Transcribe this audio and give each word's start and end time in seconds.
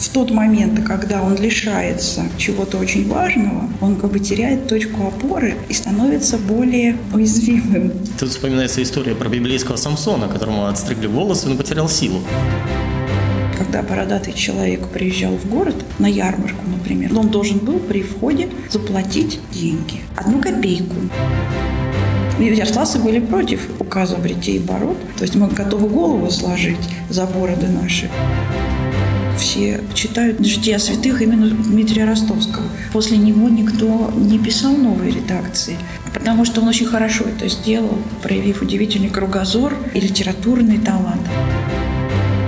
в 0.00 0.08
тот 0.10 0.30
момент, 0.30 0.86
когда 0.86 1.22
он 1.22 1.36
лишается 1.36 2.22
чего-то 2.36 2.78
очень 2.78 3.08
важного, 3.08 3.68
он 3.80 3.96
как 3.96 4.12
бы 4.12 4.20
теряет 4.20 4.68
точку 4.68 5.08
опоры 5.08 5.56
и 5.68 5.74
становится 5.74 6.38
более 6.38 6.96
уязвимым. 7.12 7.92
Тут 8.18 8.30
вспоминается 8.30 8.82
история 8.82 9.14
про 9.14 9.28
библейского 9.28 9.76
Самсона, 9.76 10.28
которому 10.28 10.66
отстригли 10.66 11.06
волосы, 11.06 11.48
но 11.48 11.56
потерял 11.56 11.88
силу. 11.88 12.20
Когда 13.56 13.82
бородатый 13.82 14.32
человек 14.32 14.86
приезжал 14.88 15.32
в 15.36 15.46
город 15.48 15.74
на 15.98 16.06
ярмарку, 16.06 16.64
например, 16.66 17.18
он 17.18 17.28
должен 17.28 17.58
был 17.58 17.80
при 17.80 18.02
входе 18.02 18.48
заплатить 18.70 19.40
деньги. 19.52 20.00
Одну 20.16 20.40
копейку. 20.40 20.94
Ярославцы 22.38 23.00
были 23.00 23.18
против 23.18 23.68
указа 23.80 24.16
бретей 24.16 24.56
и 24.56 24.60
бород. 24.60 24.96
То 25.16 25.24
есть 25.24 25.34
мы 25.34 25.48
готовы 25.48 25.88
голову 25.88 26.30
сложить 26.30 26.78
за 27.10 27.26
бороды 27.26 27.66
наши 27.66 28.08
все 29.38 29.80
читают 29.94 30.44
«Жития 30.44 30.78
святых» 30.78 31.22
именно 31.22 31.48
Дмитрия 31.48 32.04
Ростовского. 32.04 32.64
После 32.92 33.16
него 33.16 33.48
никто 33.48 34.12
не 34.14 34.38
писал 34.38 34.76
новые 34.76 35.12
редакции, 35.12 35.76
потому 36.12 36.44
что 36.44 36.60
он 36.60 36.68
очень 36.68 36.86
хорошо 36.86 37.24
это 37.24 37.48
сделал, 37.48 37.98
проявив 38.22 38.62
удивительный 38.62 39.10
кругозор 39.10 39.74
и 39.94 40.00
литературный 40.00 40.78
талант. 40.78 41.22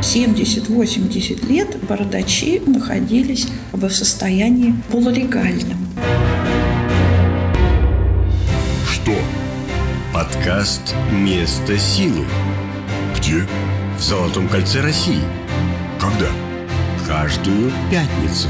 70-80 0.01 1.47
лет 1.49 1.77
бородачи 1.89 2.61
находились 2.67 3.47
в 3.73 3.89
состоянии 3.91 4.75
полулегальном. 4.91 5.89
Что? 8.91 9.15
Подкаст 10.13 10.95
«Место 11.13 11.79
силы». 11.79 12.25
Где? 13.17 13.47
В 13.99 14.03
Золотом 14.03 14.49
кольце 14.49 14.81
России. 14.81 15.21
Когда? 16.01 16.27
Каждую 17.11 17.73
пятницу. 17.91 18.47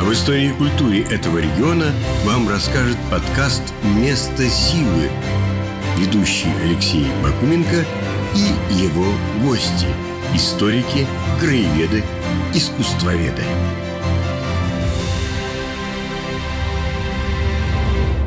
Об 0.00 0.10
истории 0.10 0.48
и 0.48 0.52
культуре 0.52 1.02
этого 1.02 1.36
региона 1.36 1.92
вам 2.24 2.48
расскажет 2.48 2.96
подкаст 3.10 3.62
«Место 3.82 4.48
силы». 4.48 5.10
Ведущий 5.98 6.48
Алексей 6.62 7.06
Бакуменко 7.22 7.84
и 8.34 8.74
его 8.74 9.04
гости– 9.42 9.86
историки, 10.34 11.06
краеведы, 11.38 12.02
искусствоведы. 12.54 13.42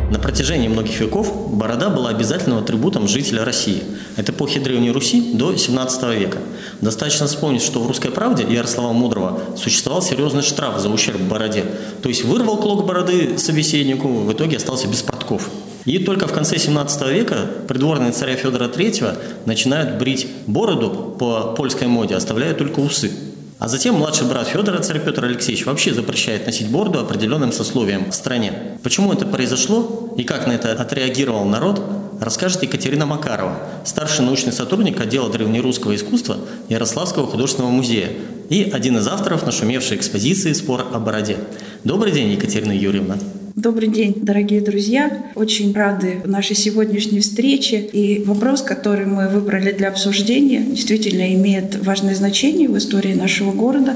На 0.10 0.20
протяжении 0.20 0.70
многих 0.70 1.02
веков 1.02 1.52
борода 1.52 1.90
была 1.90 2.10
обязательным 2.10 2.60
атрибутом 2.60 3.10
жителя 3.10 3.44
России. 3.44 3.84
От 4.16 4.30
эпохи 4.30 4.58
Древней 4.58 4.92
Руси 4.92 5.34
до 5.34 5.56
17 5.56 6.04
века. 6.18 6.38
Достаточно 6.80 7.28
вспомнить, 7.28 7.62
что 7.62 7.82
в 7.82 7.88
«Русской 7.88 8.10
правде» 8.10 8.46
Ярослава 8.50 8.94
Мудрого 8.94 9.42
существовал 9.58 10.02
серьезный 10.02 10.44
штраф 10.44 10.80
за 10.80 10.90
ущерб 10.90 11.20
бороде. 11.20 11.66
То 12.02 12.08
есть 12.08 12.24
вырвал 12.24 12.58
клок 12.58 12.86
бороды 12.86 13.38
собеседнику, 13.38 14.08
в 14.08 14.32
итоге 14.32 14.58
остался 14.58 14.88
без 14.88 15.02
подков. 15.02 15.50
И 15.84 16.00
только 16.00 16.28
в 16.28 16.34
конце 16.34 16.58
17 16.58 17.08
века 17.14 17.36
придворные 17.68 18.12
царя 18.12 18.36
Федора 18.36 18.68
III 18.70 19.18
начинают 19.46 19.98
брить 19.98 20.28
бороду 20.46 21.16
по 21.20 21.54
польской 21.56 21.88
моде, 21.88 22.16
оставляя 22.16 22.54
только 22.54 22.80
усы. 22.80 23.12
А 23.60 23.68
затем 23.68 23.96
младший 23.96 24.28
брат 24.28 24.48
Федора, 24.48 24.84
царь 24.84 25.04
Петр 25.04 25.26
Алексеевич, 25.26 25.66
вообще 25.66 25.92
запрещает 25.92 26.46
носить 26.46 26.70
бороду 26.70 27.00
определенным 27.00 27.52
сословием 27.52 28.12
в 28.12 28.14
стране. 28.14 28.54
Почему 28.84 29.12
это 29.12 29.26
произошло 29.26 30.14
и 30.16 30.24
как 30.24 30.46
на 30.46 30.52
это 30.52 30.74
отреагировал 30.74 31.44
народ, 31.44 31.82
расскажет 32.22 32.62
Екатерина 32.62 33.08
Макарова, 33.08 33.58
старший 33.84 34.26
научный 34.26 34.54
сотрудник 34.54 35.02
отдела 35.02 35.32
древнерусского 35.32 35.96
искусства 35.96 36.38
Ярославского 36.70 37.26
художественного 37.26 37.72
музея 37.72 38.10
и 38.50 38.70
один 38.72 38.98
из 38.98 39.08
авторов 39.08 39.44
нашумевшей 39.44 39.98
экспозиции 39.98 40.54
«Спор 40.54 40.86
о 40.94 41.00
бороде». 41.00 41.38
Добрый 41.84 42.12
день, 42.12 42.32
Екатерина 42.32 42.72
Юрьевна. 42.72 43.18
Добрый 43.58 43.88
день, 43.90 44.14
дорогие 44.22 44.62
друзья. 44.62 45.32
Очень 45.34 45.74
рады 45.74 46.22
нашей 46.26 46.56
сегодняшней 46.56 47.22
встрече. 47.22 47.80
И 47.80 48.24
вопрос, 48.24 48.62
который 48.62 49.08
мы 49.08 49.30
выбрали 49.30 49.72
для 49.72 49.88
обсуждения, 49.88 50.62
действительно 50.62 51.34
имеет 51.34 51.84
важное 51.84 52.14
значение 52.14 52.70
в 52.70 52.78
истории 52.78 53.16
нашего 53.16 53.52
города, 53.52 53.96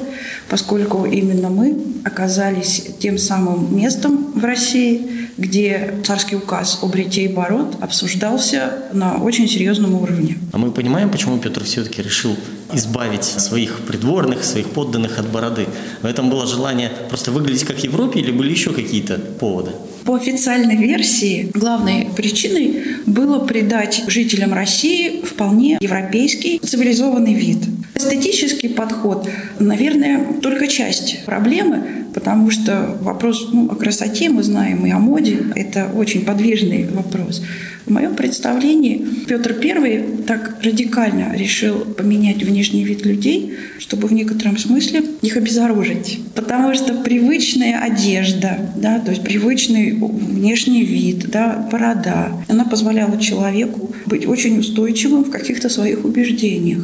поскольку 0.49 1.05
именно 1.05 1.51
мы 1.51 1.77
оказались 2.03 2.87
тем 2.97 3.19
самым 3.19 3.77
местом 3.77 4.31
в 4.33 4.43
России, 4.43 5.29
где 5.41 5.95
царский 6.05 6.35
указ 6.35 6.79
о 6.81 6.87
бритье 6.87 7.25
и 7.25 7.27
бород 7.27 7.75
обсуждался 7.81 8.83
на 8.93 9.17
очень 9.17 9.47
серьезном 9.47 9.95
уровне. 9.95 10.37
А 10.53 10.57
мы 10.57 10.71
понимаем, 10.71 11.09
почему 11.09 11.39
Петр 11.39 11.63
все-таки 11.63 12.01
решил 12.01 12.35
избавить 12.73 13.23
своих 13.23 13.79
придворных, 13.79 14.43
своих 14.43 14.69
подданных 14.69 15.17
от 15.19 15.29
бороды. 15.29 15.65
В 16.01 16.05
этом 16.05 16.29
было 16.29 16.47
желание 16.47 16.91
просто 17.09 17.31
выглядеть 17.31 17.65
как 17.65 17.79
в 17.79 17.83
Европе 17.83 18.19
или 18.19 18.31
были 18.31 18.51
еще 18.51 18.71
какие-то 18.71 19.17
поводы? 19.17 19.71
По 20.05 20.15
официальной 20.15 20.77
версии 20.77 21.51
главной 21.53 22.09
причиной 22.15 22.83
было 23.05 23.39
придать 23.39 24.03
жителям 24.07 24.53
России 24.53 25.21
вполне 25.23 25.77
европейский 25.81 26.59
цивилизованный 26.59 27.33
вид. 27.33 27.57
Эстетический 27.95 28.69
подход, 28.69 29.29
наверное, 29.59 30.39
только 30.41 30.67
часть 30.67 31.23
проблемы, 31.25 32.00
потому 32.13 32.49
что 32.51 32.97
вопрос 33.01 33.49
ну, 33.51 33.69
о 33.71 33.75
красоте 33.75 34.29
мы 34.29 34.43
знаем 34.43 34.85
и 34.85 34.91
о 34.91 34.99
моде– 34.99 35.39
это 35.55 35.89
очень 35.93 36.25
подвижный 36.25 36.87
вопрос. 36.87 37.41
В 37.85 37.91
моем 37.91 38.15
представлении 38.15 39.05
Петр 39.27 39.55
I 39.59 40.03
так 40.27 40.57
радикально 40.61 41.35
решил 41.35 41.79
поменять 41.79 42.43
внешний 42.43 42.83
вид 42.83 43.05
людей, 43.05 43.53
чтобы 43.79 44.07
в 44.07 44.13
некотором 44.13 44.57
смысле 44.57 45.03
их 45.21 45.35
обезоружить. 45.35 46.19
Потому 46.35 46.75
что 46.75 46.93
привычная 46.93 47.79
одежда, 47.81 48.71
да, 48.75 48.99
то 48.99 49.11
есть 49.11 49.23
привычный 49.23 49.93
внешний 49.93 50.83
вид, 50.85 51.29
да, 51.31 51.67
борода, 51.71 52.31
она 52.47 52.65
позволяла 52.65 53.19
человеку 53.19 53.93
быть 54.05 54.27
очень 54.27 54.59
устойчивым 54.59 55.23
в 55.23 55.31
каких-то 55.31 55.67
своих 55.67 56.05
убеждениях. 56.05 56.83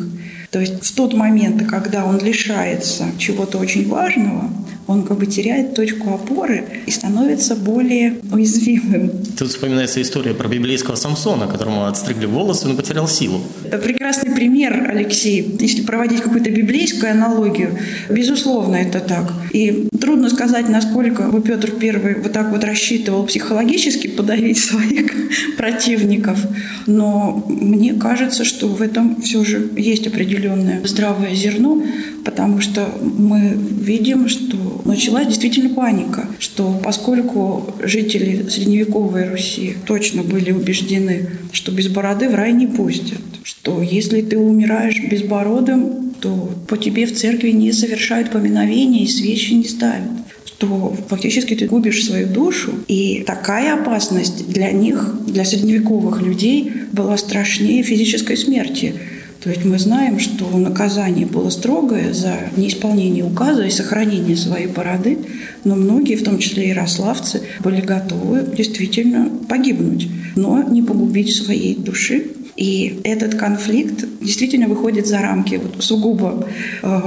То 0.49 0.59
есть 0.59 0.83
в 0.83 0.95
тот 0.95 1.13
момент, 1.13 1.67
когда 1.67 2.05
он 2.05 2.19
лишается 2.19 3.05
чего-то 3.17 3.57
очень 3.57 3.87
важного, 3.87 4.49
он 4.87 5.03
как 5.03 5.17
бы 5.17 5.25
теряет 5.25 5.75
точку 5.75 6.13
опоры 6.13 6.65
и 6.85 6.91
становится 6.91 7.55
более 7.55 8.15
уязвимым. 8.31 9.11
Тут 9.37 9.49
вспоминается 9.49 10.01
история 10.01 10.33
про 10.33 10.47
библейского 10.47 10.95
Самсона, 10.95 11.47
которому 11.47 11.85
отстригли 11.85 12.25
волосы, 12.25 12.67
но 12.67 12.75
потерял 12.75 13.07
силу. 13.07 13.41
Прекрасный 13.83 14.33
пример, 14.33 14.89
Алексей. 14.89 15.57
Если 15.59 15.81
проводить 15.81 16.21
какую-то 16.21 16.49
библейскую 16.51 17.11
аналогию, 17.11 17.77
безусловно, 18.09 18.77
это 18.77 18.99
так. 18.99 19.33
И 19.51 19.87
трудно 19.99 20.29
сказать, 20.29 20.69
насколько 20.69 21.23
бы 21.23 21.41
Петр 21.41 21.73
I 21.81 22.21
вот 22.21 22.31
так 22.31 22.51
вот 22.51 22.63
рассчитывал 22.63 23.25
психологически 23.25 24.07
подавить 24.07 24.57
своих 24.57 25.11
противников. 25.57 26.39
Но 26.85 27.43
мне 27.47 27.93
кажется, 27.93 28.45
что 28.45 28.67
в 28.67 28.81
этом 28.81 29.21
все 29.21 29.43
же 29.43 29.69
есть 29.75 30.07
определенное 30.07 30.81
здравое 30.85 31.35
зерно, 31.35 31.83
потому 32.27 32.59
что 32.59 32.89
мы 33.01 33.57
видим, 33.57 34.27
что 34.27 34.81
началась 34.83 35.27
действительно 35.27 35.73
паника, 35.73 36.27
что 36.39 36.77
поскольку 36.83 37.73
жители 37.81 38.45
средневековой 38.49 39.29
Руси 39.29 39.77
точно 39.85 40.23
были 40.23 40.51
убеждены, 40.51 41.29
что 41.53 41.71
без 41.71 41.87
бороды 41.87 42.27
в 42.27 42.35
рай 42.35 42.51
не 42.51 42.67
пустят, 42.67 43.21
что 43.43 43.81
если 43.81 44.21
ты 44.21 44.37
умираешь 44.37 45.01
безбородым, 45.09 46.15
то 46.19 46.51
по 46.67 46.77
тебе 46.77 47.05
в 47.05 47.15
церкви 47.15 47.51
не 47.51 47.71
совершают 47.71 48.29
поминовения 48.29 49.05
и 49.05 49.07
свечи 49.07 49.53
не 49.53 49.63
ставят 49.63 50.11
то 50.57 50.97
фактически 51.07 51.53
ты 51.53 51.67
губишь 51.67 52.03
свою 52.03 52.25
душу. 52.25 52.73
И 52.87 53.23
такая 53.27 53.75
опасность 53.75 54.49
для 54.49 54.71
них, 54.71 55.13
для 55.27 55.45
средневековых 55.45 56.23
людей, 56.23 56.71
была 56.91 57.15
страшнее 57.17 57.83
физической 57.83 58.35
смерти. 58.35 58.95
То 59.41 59.49
есть 59.49 59.65
мы 59.65 59.77
знаем, 59.77 60.19
что 60.19 60.49
наказание 60.57 61.25
было 61.25 61.49
строгое 61.49 62.13
за 62.13 62.35
неисполнение 62.55 63.23
указа 63.23 63.63
и 63.63 63.69
сохранение 63.69 64.35
своей 64.35 64.67
бороды, 64.67 65.19
но 65.63 65.75
многие, 65.75 66.15
в 66.15 66.23
том 66.23 66.39
числе 66.39 66.69
ярославцы, 66.69 67.43
были 67.59 67.81
готовы 67.81 68.43
действительно 68.55 69.29
погибнуть, 69.47 70.07
но 70.35 70.63
не 70.63 70.81
погубить 70.81 71.35
своей 71.35 71.75
души. 71.75 72.31
И 72.55 72.99
этот 73.03 73.35
конфликт 73.35 74.03
действительно 74.19 74.67
выходит 74.67 75.05
за 75.05 75.19
рамки 75.19 75.61
вот, 75.61 75.83
сугубо 75.83 76.47
э, 76.81 77.01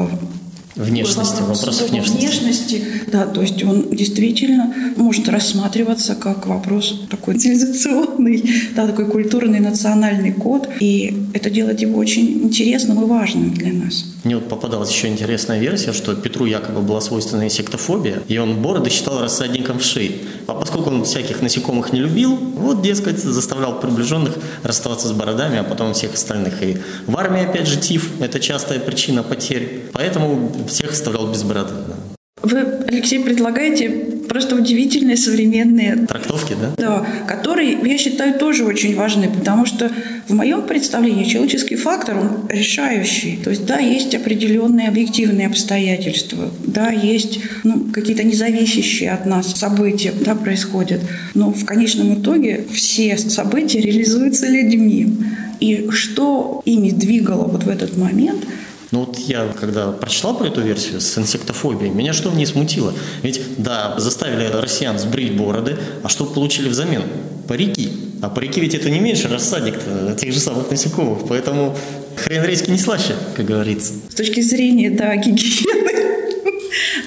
Внешности, 0.77 1.41
вопрос 1.41 1.83
внешности. 1.91 2.17
внешности. 2.17 2.83
Да, 3.11 3.27
то 3.27 3.43
есть 3.43 3.63
он 3.65 3.91
действительно 3.91 4.73
может 4.97 5.29
рассматриваться 5.29 6.15
как 6.15 6.47
вопрос 6.47 7.03
такой 7.11 7.39
цивилизационный, 7.39 8.45
да, 8.77 8.87
такой 8.87 9.07
культурный 9.07 9.61
национальный 9.61 10.33
код. 10.33 10.69
И 10.81 11.27
это 11.35 11.51
делает 11.51 11.81
его 11.81 11.99
очень 11.99 12.45
интересным 12.45 13.03
и 13.03 13.07
важным 13.07 13.53
для 13.53 13.73
нас. 13.73 14.05
Мне 14.25 14.37
вот 14.37 14.49
попадалась 14.49 14.91
еще 14.93 15.09
интересная 15.09 15.59
версия, 15.59 15.93
что 15.93 16.15
Петру 16.15 16.45
якобы 16.45 16.83
была 16.83 17.01
свойственна 17.01 17.49
сектофобия, 17.49 18.23
и 18.29 18.37
он 18.39 18.61
бороды 18.61 18.91
считал 18.91 19.21
рассадником 19.21 19.79
в 19.79 19.83
шее. 19.83 20.13
А 20.47 20.55
поскольку 20.55 20.91
он 20.91 21.05
всяких 21.05 21.41
насекомых 21.41 21.93
не 21.93 22.01
любил, 22.01 22.37
вот, 22.37 22.83
дескать, 22.83 23.19
заставлял 23.19 23.81
приближенных 23.81 24.35
расставаться 24.63 25.09
с 25.09 25.13
бородами, 25.13 25.59
а 25.59 25.65
потом 25.65 25.95
всех 25.95 26.15
остальных. 26.15 26.63
И 26.63 26.77
в 27.07 27.17
армии, 27.17 27.43
опять 27.43 27.67
же, 27.67 27.79
тиф– 27.79 28.11
это 28.21 28.41
частая 28.41 28.79
причина 28.79 29.23
потерь. 29.23 29.85
Поэтому 29.93 30.53
всех 30.67 30.93
оставлял 30.93 31.31
без 31.31 31.43
бороды. 31.43 31.73
Да. 31.89 31.95
Вы, 32.43 32.61
Алексей, 32.89 33.23
предлагаете 33.23 33.91
просто 34.29 34.57
удивительные 34.57 35.17
современные 35.17 36.07
трактовки, 36.07 36.57
да? 36.59 36.73
Да, 36.77 37.07
которые, 37.27 37.79
я 37.85 37.99
считаю, 37.99 38.39
тоже 38.39 38.65
очень 38.65 38.97
важны, 38.97 39.29
потому 39.29 39.67
что 39.67 39.91
в 40.27 40.33
моем 40.33 40.63
представлении 40.63 41.25
человеческий 41.25 41.77
фактор, 41.77 42.17
он 42.17 42.49
решающий. 42.49 43.39
То 43.43 43.51
есть, 43.51 43.67
да, 43.67 43.79
есть 43.79 44.15
определенные 44.15 44.89
объективные 44.89 45.49
обстоятельства, 45.49 46.51
да, 46.65 46.91
есть 46.91 47.41
ну, 47.65 47.89
какие-то 47.93 48.23
независящие 48.23 49.11
от 49.11 49.27
нас 49.27 49.53
события, 49.55 50.13
да, 50.19 50.35
происходят. 50.35 51.01
Но 51.35 51.53
в 51.53 51.65
конечном 51.67 52.15
итоге 52.15 52.65
все 52.73 53.19
события 53.19 53.81
реализуются 53.81 54.47
людьми. 54.47 55.13
И 55.59 55.89
что 55.91 56.63
ими 56.65 56.91
двигало 56.91 57.45
вот 57.45 57.65
в 57.65 57.69
этот 57.69 57.99
момент– 57.99 58.45
но 58.91 59.05
вот 59.05 59.19
я, 59.19 59.47
когда 59.59 59.93
прочитал 59.93 60.37
про 60.37 60.49
эту 60.49 60.63
версию 60.63 61.01
с 61.01 61.17
инсектофобией, 61.17 61.93
меня 61.93 62.13
что 62.13 62.31
в 62.31 62.37
ней 62.37 62.47
смутило? 62.47 62.93
Ведь, 63.23 63.41
да, 63.57 63.95
заставили 63.99 64.51
россиян 64.53 64.99
сбрить 64.99 65.37
бороды, 65.37 65.77
а 66.03 66.09
что 66.09 66.25
получили 66.25 66.69
взамен? 66.69 67.03
Парики. 67.47 67.91
А 68.21 68.29
парики 68.29 68.61
ведь 68.61 68.75
это 68.75 68.91
не 68.91 68.99
меньше 68.99 69.29
рассадник 69.29 69.75
тех 70.19 70.33
же 70.33 70.41
самых 70.41 70.71
насекомых, 70.71 71.21
поэтому 71.29 71.77
хрен 72.17 72.45
редьки 72.45 72.71
не 72.71 72.79
слаще, 72.79 73.15
как 73.37 73.47
говорится. 73.47 73.93
С 74.09 74.15
точки 74.15 74.41
зрения, 74.41 74.91
да, 74.91 75.15
гигиены, 75.17 75.91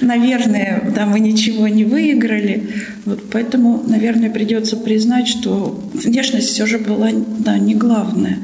наверное, 0.00 0.90
да, 0.94 1.04
мы 1.04 1.20
ничего 1.20 1.68
не 1.68 1.84
выиграли. 1.84 2.70
Вот 3.04 3.20
поэтому, 3.30 3.82
наверное, 3.86 4.30
придется 4.30 4.76
признать, 4.76 5.28
что 5.28 5.80
внешность 5.92 6.48
все 6.48 6.64
же 6.66 6.78
была 6.78 7.10
да, 7.12 7.58
не 7.58 7.74
главное. 7.74 8.38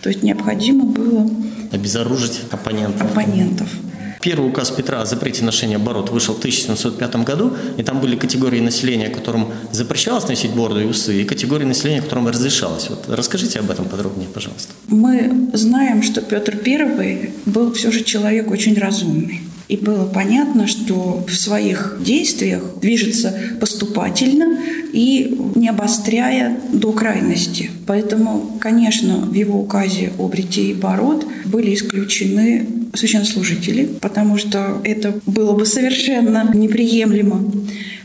То 0.00 0.10
есть 0.10 0.22
необходимо 0.22 0.84
было 0.84 1.28
обезоружить 1.72 2.40
оппонентов. 2.50 3.10
оппонентов. 3.10 3.68
Первый 4.24 4.48
указ 4.48 4.70
Петра 4.70 5.02
о 5.02 5.04
запрете 5.04 5.44
ношения 5.44 5.76
бород 5.76 6.08
вышел 6.08 6.34
в 6.34 6.38
1705 6.38 7.16
году, 7.16 7.52
и 7.76 7.82
там 7.82 8.00
были 8.00 8.16
категории 8.16 8.60
населения, 8.60 9.10
которым 9.10 9.52
запрещалось 9.70 10.26
носить 10.28 10.52
бороду 10.52 10.80
и 10.80 10.84
усы, 10.86 11.20
и 11.20 11.24
категории 11.24 11.66
населения, 11.66 12.00
которым 12.00 12.28
разрешалось. 12.28 12.88
Вот 12.88 13.04
расскажите 13.08 13.58
об 13.58 13.70
этом 13.70 13.84
подробнее, 13.84 14.28
пожалуйста. 14.32 14.72
Мы 14.88 15.50
знаем, 15.52 16.02
что 16.02 16.22
Петр 16.22 16.56
I 16.64 17.32
был 17.44 17.74
все 17.74 17.92
же 17.92 18.02
человек 18.02 18.50
очень 18.50 18.78
разумный. 18.78 19.42
И 19.68 19.76
было 19.76 20.04
понятно, 20.04 20.66
что 20.66 21.24
в 21.26 21.34
своих 21.34 21.96
действиях 22.00 22.62
движется 22.80 23.34
поступательно 23.60 24.58
и 24.92 25.36
не 25.54 25.68
обостряя 25.68 26.58
до 26.72 26.92
крайности. 26.92 27.70
Поэтому, 27.86 28.58
конечно, 28.60 29.16
в 29.16 29.32
его 29.32 29.60
указе 29.60 30.12
о 30.18 30.28
бритье 30.28 30.74
бород 30.74 31.26
были 31.46 31.74
исключены 31.74 32.66
священнослужители, 32.94 33.88
потому 34.00 34.38
что 34.38 34.80
это 34.84 35.14
было 35.26 35.52
бы 35.52 35.66
совершенно 35.66 36.50
неприемлемо 36.54 37.50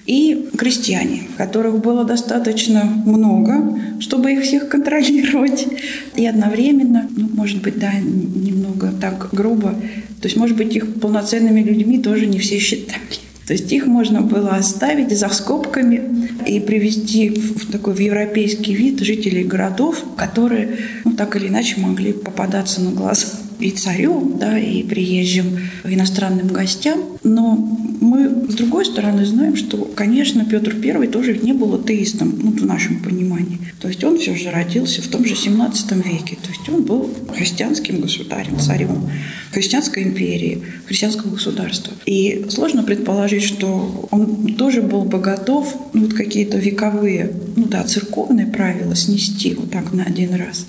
и 0.09 0.49
крестьяне, 0.57 1.27
которых 1.37 1.81
было 1.81 2.03
достаточно 2.03 2.83
много, 2.83 3.79
чтобы 3.99 4.33
их 4.33 4.41
всех 4.41 4.67
контролировать. 4.67 5.67
И 6.15 6.25
одновременно, 6.25 7.07
ну, 7.15 7.29
может 7.31 7.61
быть, 7.61 7.77
да, 7.77 7.91
немного 7.93 8.91
так 8.99 9.29
грубо, 9.31 9.75
то 10.19 10.25
есть, 10.25 10.35
может 10.35 10.57
быть, 10.57 10.75
их 10.75 10.95
полноценными 10.95 11.61
людьми 11.61 11.99
тоже 11.99 12.25
не 12.25 12.39
все 12.39 12.57
считали. 12.57 12.99
То 13.45 13.53
есть 13.53 13.71
их 13.71 13.85
можно 13.85 14.21
было 14.21 14.55
оставить 14.55 15.15
за 15.15 15.29
скобками 15.29 16.27
и 16.47 16.59
привести 16.59 17.29
в 17.29 17.71
такой 17.71 17.93
в 17.93 17.99
европейский 17.99 18.73
вид 18.73 18.99
жителей 19.01 19.43
городов, 19.43 20.03
которые 20.17 20.77
ну, 21.05 21.11
так 21.11 21.35
или 21.35 21.49
иначе 21.49 21.79
могли 21.79 22.13
попадаться 22.13 22.81
на 22.81 22.91
глаз 22.91 23.41
и 23.59 23.69
царю, 23.71 24.35
да, 24.39 24.57
и 24.57 24.81
приезжим 24.81 25.59
иностранным 25.83 26.47
гостям. 26.47 26.99
Но 27.23 27.77
мы, 28.01 28.49
с 28.49 28.55
другой 28.55 28.85
стороны, 28.85 29.25
знаем, 29.25 29.55
что, 29.55 29.77
конечно, 29.95 30.45
Петр 30.45 30.75
I 30.83 31.07
тоже 31.07 31.37
не 31.37 31.53
был 31.53 31.75
атеистом, 31.75 32.33
ну, 32.41 32.51
в 32.51 32.65
нашем 32.65 32.99
понимании. 32.99 33.59
То 33.81 33.87
есть 33.87 34.03
он 34.03 34.17
все 34.17 34.35
же 34.35 34.51
родился 34.51 35.01
в 35.01 35.07
том 35.07 35.25
же 35.25 35.35
17 35.35 35.91
веке. 36.05 36.37
То 36.41 36.49
есть 36.49 36.67
он 36.69 36.83
был 36.83 37.09
христианским 37.33 38.01
государем, 38.01 38.59
царем 38.59 39.09
христианской 39.51 40.03
империи, 40.03 40.61
христианского 40.85 41.31
государства. 41.31 41.93
И 42.05 42.45
сложно 42.49 42.83
предположить, 42.83 43.43
что 43.43 44.07
он 44.11 44.53
тоже 44.55 44.81
был 44.81 45.03
бы 45.03 45.19
готов 45.19 45.75
ну, 45.93 46.01
вот 46.01 46.13
какие-то 46.13 46.57
вековые, 46.57 47.31
ну 47.55 47.65
да, 47.65 47.83
церковные 47.83 48.47
правила 48.47 48.95
снести 48.95 49.53
вот 49.55 49.71
так 49.71 49.93
на 49.93 50.03
один 50.03 50.35
раз. 50.35 50.67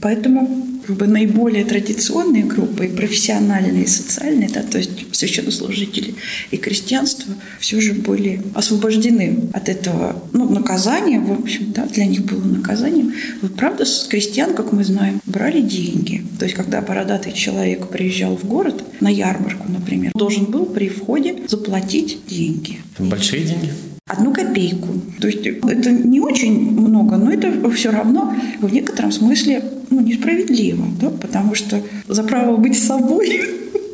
Поэтому 0.00 0.68
как 0.86 0.96
бы 0.96 1.06
наиболее 1.06 1.64
традиционные 1.66 2.44
группы, 2.44 2.86
и 2.86 2.88
профессиональные, 2.88 3.84
и 3.84 3.86
социальные, 3.86 4.48
да, 4.48 4.62
то 4.62 4.78
есть 4.78 4.90
священнослужители 5.14 6.14
и 6.50 6.56
крестьянство 6.56 7.34
все 7.60 7.78
же 7.80 7.92
были 7.92 8.40
освобождены 8.54 9.50
от 9.52 9.68
этого 9.68 10.22
ну, 10.32 10.48
наказания, 10.48 11.20
в 11.20 11.32
общем, 11.32 11.72
да, 11.72 11.84
для 11.84 12.06
них 12.06 12.24
было 12.24 12.42
наказанием. 12.42 13.12
Вот 13.42 13.54
правда, 13.54 13.84
с 13.84 14.06
крестьян, 14.08 14.54
как 14.54 14.72
мы 14.72 14.82
знаем, 14.82 15.20
брали 15.26 15.60
деньги. 15.60 16.24
То 16.38 16.46
есть, 16.46 16.56
когда 16.56 16.80
бородатый 16.80 17.32
человек 17.32 17.88
приезжал 17.88 18.36
в 18.36 18.44
город 18.44 18.82
на 19.00 19.08
ярмарку, 19.08 19.70
например, 19.70 20.12
должен 20.14 20.46
был 20.46 20.64
при 20.64 20.88
входе 20.88 21.36
заплатить 21.48 22.20
деньги. 22.26 22.78
Большие 22.98 23.44
деньги? 23.44 23.72
Одну 24.08 24.32
копейку. 24.32 24.88
То 25.20 25.28
есть 25.28 25.46
это 25.46 25.90
не 25.90 26.20
очень 26.20 26.72
много, 26.72 27.16
но 27.16 27.30
это 27.30 27.70
все 27.70 27.90
равно 27.90 28.34
в 28.60 28.72
некотором 28.72 29.12
смысле 29.12 29.62
ну, 29.90 30.00
несправедливо, 30.00 30.86
да? 31.00 31.10
потому 31.10 31.54
что 31.54 31.80
за 32.08 32.24
право 32.24 32.56
быть 32.56 32.82
собой 32.82 33.42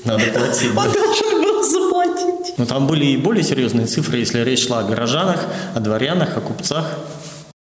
надо 0.04 0.24
платить. 0.32 0.70
Он 0.70 0.92
должен 0.92 1.42
был 1.42 1.62
заплатить. 1.62 2.54
Но 2.58 2.66
там 2.66 2.86
были 2.86 3.06
и 3.06 3.16
более 3.16 3.42
серьезные 3.42 3.86
цифры, 3.86 4.18
если 4.18 4.40
речь 4.40 4.66
шла 4.66 4.80
о 4.80 4.84
горожанах, 4.84 5.46
о 5.74 5.80
дворянах, 5.80 6.36
о 6.36 6.40
купцах. 6.40 6.98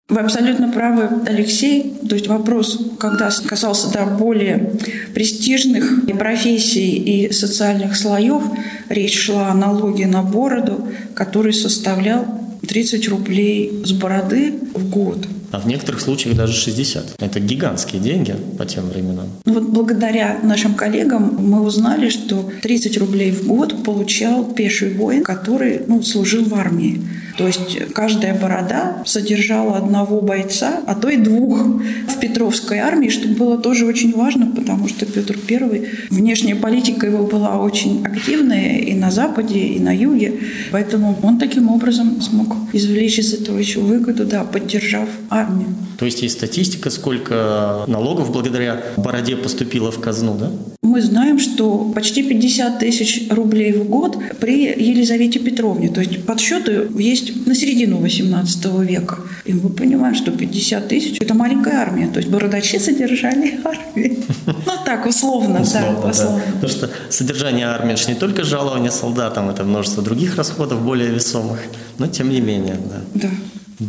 Вы 0.10 0.20
абсолютно 0.20 0.70
правы, 0.70 1.10
Алексей. 1.26 1.96
То 2.08 2.16
есть 2.16 2.28
вопрос, 2.28 2.78
когда 3.00 3.30
касался 3.48 3.92
да, 3.92 4.06
более 4.06 4.74
престижных 5.14 6.06
профессий 6.20 6.98
и 6.98 7.32
социальных 7.32 7.96
слоев, 7.96 8.44
речь 8.90 9.18
шла 9.18 9.50
о 9.50 9.54
налоге 9.54 10.06
на 10.06 10.22
бороду, 10.22 10.90
который 11.16 11.54
составлял 11.54 12.43
30 12.68 13.08
рублей 13.10 13.82
с 13.84 13.92
бороды 13.92 14.54
в 14.74 14.90
год. 14.90 15.28
А 15.52 15.60
в 15.60 15.68
некоторых 15.68 16.02
случаях 16.02 16.36
даже 16.36 16.54
60. 16.54 17.16
Это 17.20 17.40
гигантские 17.40 18.02
деньги 18.02 18.36
по 18.58 18.66
тем 18.66 18.90
временам. 18.90 19.28
Ну 19.46 19.54
вот 19.54 19.70
благодаря 19.70 20.40
нашим 20.42 20.74
коллегам 20.74 21.36
мы 21.40 21.62
узнали, 21.62 22.10
что 22.10 22.50
30 22.62 22.98
рублей 22.98 23.32
в 23.32 23.46
год 23.46 23.84
получал 23.84 24.46
пеший 24.46 24.94
воин, 24.94 25.24
который 25.24 25.82
ну, 25.88 26.02
служил 26.02 26.44
в 26.46 26.56
армии. 26.56 27.02
То 27.38 27.48
есть 27.48 27.94
каждая 27.94 28.40
борода 28.40 29.04
содержала 29.06 29.78
одного 29.78 30.22
бойца, 30.22 30.82
а 30.86 30.94
то 30.94 31.10
и 31.10 31.18
двух 31.18 31.66
в 32.08 32.20
Петровской 32.20 32.78
армии, 32.78 33.10
что 33.10 33.28
было 33.28 33.58
тоже 33.58 33.86
очень 33.86 34.14
важно, 34.14 34.48
потому 34.48 34.88
что 34.88 35.06
Петр 35.06 35.38
I, 35.50 35.86
внешняя 36.10 36.56
политика 36.56 37.08
его 37.08 37.26
была 37.26 37.58
очень 37.58 38.06
активная 38.06 38.78
и 38.78 38.94
на 38.94 39.10
Западе, 39.10 39.60
и 39.60 39.80
на 39.80 39.96
Юге, 39.96 40.34
поэтому 40.72 41.18
он 41.24 41.40
таким 41.40 41.70
образом 41.70 42.22
смог 42.22 42.56
извлечь 42.72 43.20
из 43.20 43.34
этого 43.34 43.58
еще 43.58 43.80
выгоду, 43.80 44.26
да, 44.26 44.44
поддержав 44.44 45.10
армию. 45.30 45.70
То 46.04 46.08
есть 46.08 46.22
есть 46.22 46.36
статистика, 46.36 46.90
сколько 46.90 47.86
налогов 47.88 48.30
благодаря 48.30 48.84
бороде 48.98 49.38
поступило 49.38 49.90
в 49.90 50.02
казну, 50.02 50.36
да? 50.38 50.52
Мы 50.82 51.02
знаем, 51.02 51.40
что 51.40 51.94
почти 51.96 52.24
50 52.24 52.78
тысяч 52.78 53.28
рублей 53.30 53.72
в 53.72 53.86
год 53.86 54.18
при 54.42 54.64
Елизавете 54.66 55.40
Петровне. 55.40 55.88
То 55.88 56.02
есть 56.02 56.26
подсчеты 56.26 56.90
есть 57.00 57.48
на 57.48 57.56
середину 57.56 58.00
18 58.00 58.66
века. 58.82 59.20
И 59.46 59.54
мы 59.54 59.70
понимаем, 59.70 60.14
что 60.14 60.32
50 60.32 60.90
тысяч– 60.90 61.18
это 61.22 61.34
маленькая 61.36 61.78
армия. 61.78 62.10
То 62.10 62.20
есть 62.20 62.30
бородачи 62.30 62.80
содержали 62.80 63.62
армию. 63.64 64.18
Ну 64.46 64.74
так, 64.86 65.06
условно, 65.06 65.66
да. 65.74 66.10
Условно. 66.10 66.42
Потому 66.56 66.68
что 66.68 66.90
содержание 67.10 67.68
армии– 67.68 67.94
это 67.94 68.12
не 68.12 68.18
только 68.18 68.44
жалование 68.44 68.92
солдатам, 68.92 69.50
это 69.50 69.64
множество 69.64 70.04
других 70.04 70.36
расходов 70.36 70.82
более 70.82 71.12
весомых. 71.12 71.60
Но 71.98 72.08
тем 72.08 72.30
не 72.30 72.42
менее, 72.42 72.76
да. 72.90 73.22
Да. 73.22 73.30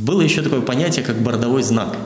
Было 0.03 0.23
еще 0.23 0.43
такое 0.43 0.61
понятие, 0.61 1.05
как 1.05 1.23
бородовой 1.23 1.63
знак. 1.63 1.97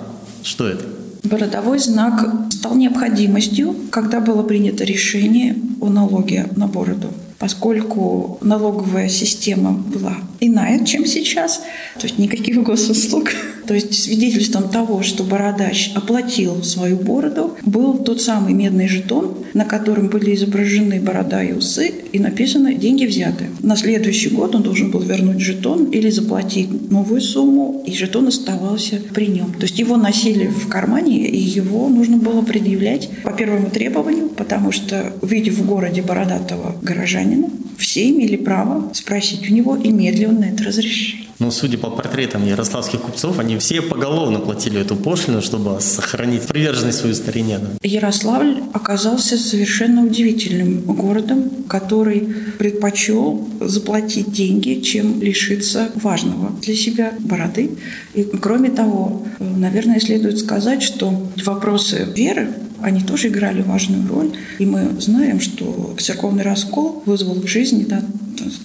Что 0.42 0.68
это? 0.68 0.84
Бородовой 1.24 1.78
знак 1.78 2.46
стал 2.50 2.74
необходимостью, 2.74 3.74
когда 3.90 4.20
было 4.20 4.42
принято 4.42 4.84
решение 4.84 5.56
о 5.80 5.88
налоге 5.88 6.48
на 6.56 6.66
бороду 6.66 7.08
поскольку 7.38 8.38
налоговая 8.40 9.08
система 9.08 9.72
была 9.72 10.16
иная, 10.40 10.84
чем 10.84 11.06
сейчас, 11.06 11.62
то 11.98 12.06
есть 12.06 12.18
никаких 12.18 12.62
госуслуг. 12.62 13.30
То 13.68 13.74
есть 13.74 14.02
свидетельством 14.02 14.70
того, 14.70 15.02
что 15.02 15.24
бородач 15.24 15.92
оплатил 15.94 16.64
свою 16.64 16.96
бороду, 16.96 17.54
был 17.66 17.98
тот 17.98 18.22
самый 18.22 18.54
медный 18.54 18.88
жетон, 18.88 19.44
на 19.52 19.66
котором 19.66 20.08
были 20.08 20.34
изображены 20.34 21.02
борода 21.02 21.42
и 21.42 21.52
усы, 21.52 21.92
и 22.18 22.20
написано 22.20 22.74
«деньги 22.74 23.06
взяты». 23.06 23.46
На 23.60 23.76
следующий 23.76 24.30
год 24.30 24.54
он 24.54 24.62
должен 24.62 24.90
был 24.90 25.00
вернуть 25.00 25.40
жетон 25.40 25.84
или 25.86 26.10
заплатить 26.10 26.90
новую 26.90 27.20
сумму, 27.20 27.82
и 27.86 27.92
жетон 27.92 28.26
оставался 28.26 29.00
при 29.14 29.28
нем. 29.28 29.52
То 29.52 29.62
есть 29.62 29.78
его 29.78 29.96
носили 29.96 30.48
в 30.48 30.68
кармане, 30.68 31.28
и 31.28 31.38
его 31.38 31.88
нужно 31.88 32.16
было 32.16 32.42
предъявлять 32.42 33.08
по 33.22 33.30
первому 33.30 33.70
требованию, 33.70 34.28
потому 34.30 34.72
что, 34.72 35.12
увидев 35.22 35.58
в 35.58 35.66
городе 35.66 36.02
бородатого 36.02 36.74
горожанина, 36.82 37.48
все 37.78 38.10
имели 38.10 38.36
право 38.36 38.90
спросить 38.94 39.48
у 39.48 39.54
него, 39.54 39.78
имеет 39.82 40.18
ли 40.18 40.26
он 40.26 40.40
на 40.40 40.46
это 40.46 40.64
разрешение. 40.64 41.27
Но 41.38 41.50
судя 41.50 41.78
по 41.78 41.90
портретам 41.90 42.46
ярославских 42.46 43.00
купцов, 43.00 43.38
они 43.38 43.58
все 43.58 43.80
поголовно 43.80 44.40
платили 44.40 44.80
эту 44.80 44.96
пошлину, 44.96 45.40
чтобы 45.40 45.80
сохранить 45.80 46.42
приверженность 46.42 46.98
свою 46.98 47.14
старине. 47.14 47.60
Ярославль 47.82 48.62
оказался 48.72 49.38
совершенно 49.38 50.04
удивительным 50.04 50.80
городом, 50.80 51.50
который 51.68 52.28
предпочел 52.58 53.48
заплатить 53.60 54.32
деньги, 54.32 54.80
чем 54.80 55.22
лишиться 55.22 55.90
важного 55.94 56.50
для 56.60 56.74
себя 56.74 57.12
бороды. 57.20 57.70
И 58.14 58.24
кроме 58.24 58.70
того, 58.70 59.24
наверное, 59.38 60.00
следует 60.00 60.38
сказать, 60.38 60.82
что 60.82 61.12
вопросы 61.44 62.06
веры 62.16 62.48
они 62.80 63.00
тоже 63.00 63.28
играли 63.28 63.62
важную 63.62 64.08
роль. 64.08 64.30
И 64.58 64.66
мы 64.66 65.00
знаем, 65.00 65.40
что 65.40 65.94
церковный 65.98 66.44
раскол 66.44 67.02
вызвал 67.06 67.34
в 67.34 67.46
жизни 67.46 67.84
да, 67.84 68.02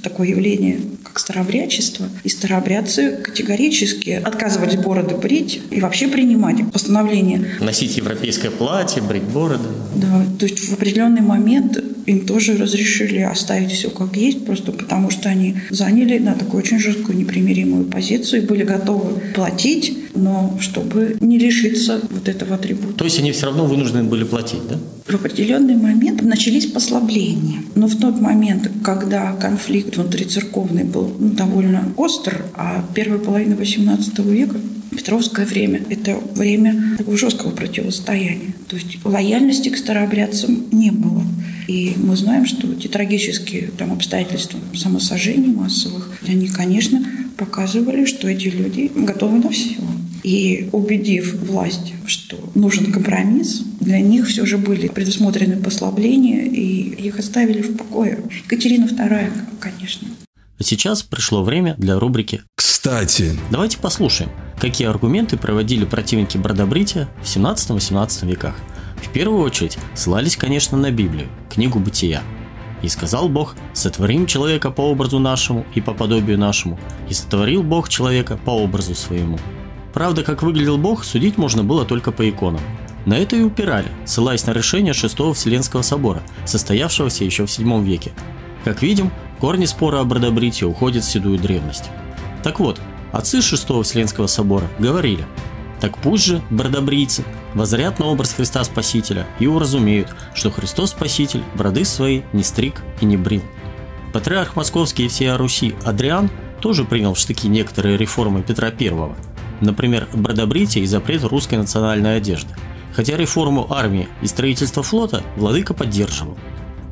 такое 0.01 0.29
явление, 0.29 0.79
как 1.03 1.19
старообрядчество. 1.19 2.07
И 2.23 2.29
старообрядцы 2.29 3.17
категорически 3.23 4.21
отказывались 4.23 4.75
бороды 4.75 5.15
брить 5.15 5.61
и 5.71 5.79
вообще 5.79 6.07
принимать 6.07 6.57
постановление. 6.71 7.45
Носить 7.59 7.97
европейское 7.97 8.51
платье, 8.51 9.01
брить 9.01 9.23
бороды. 9.23 9.67
Да, 9.95 10.25
то 10.39 10.45
есть 10.45 10.59
в 10.59 10.73
определенный 10.73 11.21
момент 11.21 11.81
им 12.05 12.25
тоже 12.25 12.57
разрешили 12.57 13.19
оставить 13.19 13.71
все 13.71 13.89
как 13.89 14.15
есть, 14.15 14.45
просто 14.45 14.71
потому 14.71 15.09
что 15.09 15.29
они 15.29 15.55
заняли 15.69 16.17
да, 16.17 16.33
такую 16.33 16.61
очень 16.61 16.79
жесткую 16.79 17.17
непримиримую 17.17 17.85
позицию 17.85 18.43
и 18.43 18.45
были 18.45 18.63
готовы 18.63 19.21
платить, 19.33 19.97
но 20.15 20.57
чтобы 20.59 21.17
не 21.19 21.37
лишиться 21.37 22.01
вот 22.09 22.27
этого 22.27 22.55
атрибута. 22.55 22.93
То 22.93 23.05
есть 23.05 23.19
они 23.19 23.31
все 23.31 23.47
равно 23.47 23.65
вынуждены 23.65 24.03
были 24.03 24.23
платить, 24.23 24.67
да? 24.69 24.77
В 25.07 25.15
определенный 25.15 25.75
момент 25.75 26.21
начались 26.21 26.65
послабления. 26.65 27.59
Но 27.75 27.87
в 27.87 27.97
тот 27.97 28.21
момент, 28.21 28.71
когда 28.83 29.33
конфликт 29.33 29.97
внутрицерковный 29.97 30.85
был 30.85 31.13
ну, 31.19 31.29
довольно 31.29 31.91
остр, 31.97 32.45
а 32.53 32.85
первая 32.93 33.19
половина 33.19 33.53
XVIII 33.53 34.31
века 34.31 34.57
Петровское 34.95 35.45
время– 35.45 35.81
это 35.89 36.17
время 36.35 36.97
такого 36.97 37.17
жесткого 37.17 37.51
противостояния. 37.51 38.53
То 38.67 38.75
есть 38.75 38.99
лояльности 39.03 39.69
к 39.69 39.77
старообрядцам 39.77 40.65
не 40.71 40.91
было. 40.91 41.23
И 41.67 41.93
мы 41.97 42.15
знаем, 42.15 42.45
что 42.45 42.71
эти 42.71 42.87
трагические 42.87 43.71
там, 43.77 43.93
обстоятельства 43.93 44.59
самосожжений 44.75 45.51
массовых, 45.51 46.09
они, 46.27 46.47
конечно, 46.47 47.03
показывали, 47.37 48.05
что 48.05 48.27
эти 48.27 48.47
люди 48.47 48.91
готовы 48.95 49.39
на 49.39 49.49
все. 49.49 49.77
И 50.23 50.69
убедив 50.71 51.35
власть, 51.41 51.93
что 52.07 52.37
нужен 52.55 52.93
компромисс, 52.93 53.61
для 53.81 53.99
них 53.99 54.27
все 54.27 54.45
же 54.45 54.57
были 54.57 54.87
предусмотрены 54.87 55.61
послабления, 55.61 56.45
и 56.45 57.07
их 57.07 57.19
оставили 57.19 57.61
в 57.61 57.75
покое. 57.75 58.23
Екатерина 58.45 58.85
II, 58.85 59.31
конечно. 59.59 60.07
А 60.57 60.63
сейчас 60.63 61.03
пришло 61.03 61.43
время 61.43 61.75
для 61.77 61.99
рубрики 61.99 62.41
«Кстати». 62.55 63.31
Давайте 63.51 63.77
послушаем, 63.79 64.31
какие 64.57 64.87
аргументы 64.87 65.35
проводили 65.35 65.83
противники 65.83 66.37
бродобрития 66.37 67.09
в 67.21 67.25
17-18 67.25 68.25
веках. 68.25 68.55
В 68.95 69.11
первую 69.11 69.41
очередь 69.41 69.77
ссылались, 69.93 70.37
конечно, 70.37 70.77
на 70.77 70.89
Библию, 70.91 71.27
книгу 71.53 71.79
Бытия. 71.79 72.23
«И 72.81 72.87
сказал 72.87 73.27
Бог, 73.27 73.55
сотворим 73.73 74.25
человека 74.25 74.71
по 74.71 74.81
образу 74.81 75.19
нашему 75.19 75.65
и 75.75 75.81
по 75.81 75.93
подобию 75.93 76.37
нашему, 76.37 76.79
и 77.09 77.13
сотворил 77.13 77.61
Бог 77.63 77.89
человека 77.89 78.37
по 78.37 78.51
образу 78.51 78.95
своему». 78.95 79.37
Правда, 79.93 80.23
как 80.23 80.41
выглядел 80.41 80.77
Бог, 80.77 81.03
судить 81.03 81.37
можно 81.37 81.63
было 81.63 81.85
только 81.85 82.11
по 82.11 82.27
иконам. 82.27 82.61
На 83.05 83.15
это 83.15 83.35
и 83.35 83.41
упирали, 83.41 83.87
ссылаясь 84.05 84.45
на 84.45 84.51
решение 84.51 84.93
Шестого 84.93 85.33
Вселенского 85.33 85.81
собора, 85.81 86.23
состоявшегося 86.45 87.23
еще 87.23 87.45
в 87.45 87.49
VII 87.49 87.83
веке. 87.83 88.11
Как 88.63 88.81
видим, 88.81 89.11
корни 89.39 89.65
спора 89.65 89.99
о 89.99 90.03
бродобритии 90.03 90.65
уходят 90.65 91.03
в 91.03 91.11
седую 91.11 91.37
древность. 91.37 91.85
Так 92.43 92.59
вот, 92.59 92.79
отцы 93.11 93.41
Шестого 93.41 93.83
Вселенского 93.83 94.27
собора 94.27 94.67
говорили, 94.79 95.25
так 95.79 95.97
пусть 95.97 96.23
же 96.23 96.41
бродобрийцы 96.49 97.23
возрят 97.53 97.99
на 97.99 98.05
образ 98.05 98.33
Христа 98.33 98.63
Спасителя 98.63 99.27
и 99.39 99.47
уразумеют, 99.47 100.15
что 100.33 100.49
Христос 100.49 100.91
Спаситель 100.91 101.43
броды 101.55 101.83
свои 101.83 102.21
не 102.31 102.43
стриг 102.43 102.81
и 103.01 103.05
не 103.05 103.17
брил. 103.17 103.43
Патриарх 104.13 104.55
Московский 104.55 105.05
и 105.05 105.07
всея 105.09 105.37
Руси 105.37 105.75
Адриан 105.83 106.29
тоже 106.61 106.85
принял 106.85 107.13
в 107.13 107.19
штыки 107.19 107.47
некоторые 107.47 107.97
реформы 107.97 108.41
Петра 108.43 108.69
I– 108.69 109.15
Например, 109.61 110.07
бродобритие 110.13 110.83
и 110.83 110.87
запрет 110.87 111.23
русской 111.23 111.55
национальной 111.55 112.17
одежды. 112.17 112.53
Хотя 112.93 113.17
реформу 113.17 113.67
армии 113.71 114.07
и 114.21 114.27
строительство 114.27 114.83
флота 114.83 115.23
владыка 115.35 115.73
поддерживал. 115.73 116.37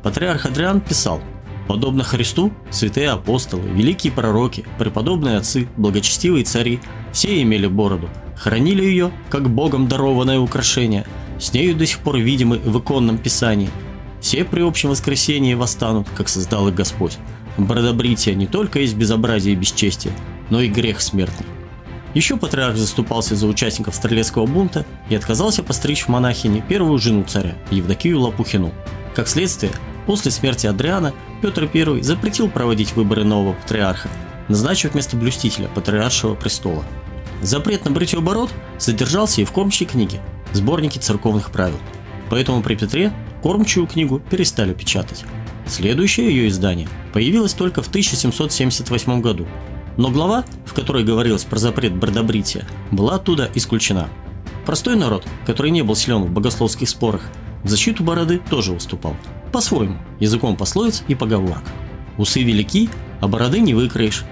Патриарх 0.02 0.46
Адриан 0.46 0.80
писал 0.80 1.20
Подобно 1.68 2.02
Христу, 2.02 2.52
святые 2.70 3.10
апостолы, 3.10 3.62
великие 3.68 4.12
пророки, 4.12 4.64
преподобные 4.78 5.36
отцы, 5.38 5.68
благочестивые 5.76 6.44
цари, 6.44 6.80
все 7.12 7.40
имели 7.42 7.66
бороду, 7.66 8.08
хранили 8.36 8.84
ее, 8.84 9.12
как 9.30 9.48
Богом 9.48 9.86
дарованное 9.86 10.40
украшение, 10.40 11.06
с 11.38 11.52
нею 11.52 11.76
до 11.76 11.86
сих 11.86 12.00
пор 12.00 12.18
видимы 12.18 12.58
в 12.58 12.78
иконном 12.78 13.18
писании. 13.18 13.70
Все 14.20 14.44
при 14.44 14.62
общем 14.62 14.90
воскресении 14.90 15.54
восстанут, 15.54 16.08
как 16.16 16.28
создал 16.28 16.68
их 16.68 16.74
Господь. 16.74 17.18
Бродобритие 17.58 18.34
не 18.34 18.46
только 18.46 18.80
есть 18.80 18.96
безобразие 18.96 19.54
и 19.54 19.56
бесчестие, 19.56 20.14
но 20.50 20.60
и 20.60 20.68
грех 20.68 21.00
смертный. 21.00 21.46
Еще 22.14 22.36
патриарх 22.36 22.76
заступался 22.76 23.34
за 23.36 23.46
участников 23.46 23.94
Стрелецкого 23.94 24.46
бунта 24.46 24.84
и 25.08 25.14
отказался 25.14 25.62
постричь 25.62 26.02
в 26.02 26.08
монахини 26.08 26.62
первую 26.66 26.98
жену 26.98 27.24
царя, 27.24 27.54
Евдокию 27.70 28.20
Лопухину. 28.20 28.72
Как 29.14 29.28
следствие, 29.28 29.72
после 30.06 30.30
смерти 30.30 30.66
Адриана 30.66 31.14
Петр 31.40 31.68
I 31.72 32.02
запретил 32.02 32.50
проводить 32.50 32.94
выборы 32.94 33.24
нового 33.24 33.54
патриарха, 33.54 34.08
назначив 34.48 34.92
вместо 34.92 35.16
блюстителя 35.16 35.68
патриаршего 35.68 36.34
престола. 36.34 36.84
Запрет 37.40 37.84
на 37.84 37.90
бритье 37.90 38.20
бород 38.20 38.50
содержался 38.78 39.40
и 39.40 39.44
в 39.44 39.52
кормчей 39.52 39.86
книге, 39.86 40.20
сборнике 40.52 41.00
церковных 41.00 41.50
правил. 41.50 41.78
Поэтому 42.30 42.62
при 42.62 42.76
Петре 42.76 43.12
кормчую 43.42 43.86
книгу 43.86 44.20
перестали 44.20 44.74
печатать. 44.74 45.24
Следующее 45.66 46.28
ее 46.28 46.48
издание 46.48 46.88
появилось 47.12 47.54
только 47.54 47.82
в 47.82 47.88
1778 47.88 49.20
году 49.20 49.46
но 49.96 50.10
глава, 50.10 50.44
в 50.64 50.74
которой 50.74 51.04
говорилось 51.04 51.44
про 51.44 51.58
запрет 51.58 51.94
бродобрития, 51.94 52.66
была 52.90 53.16
оттуда 53.16 53.50
исключена. 53.54 54.08
Простой 54.64 54.96
народ, 54.96 55.26
который 55.46 55.70
не 55.70 55.82
был 55.82 55.96
силен 55.96 56.22
в 56.22 56.30
богословских 56.30 56.88
спорах, 56.88 57.22
в 57.62 57.68
защиту 57.68 58.02
бороды 58.02 58.40
тоже 58.50 58.72
выступал. 58.72 59.16
По-своему, 59.52 59.98
языком 60.18 60.56
пословиц 60.56 61.04
и 61.08 61.14
поговорок. 61.14 61.62
Усы 62.16 62.42
велики, 62.42 62.88
а 63.20 63.28
бороды 63.28 63.60
не 63.60 63.74
выкроешь. 63.74 64.24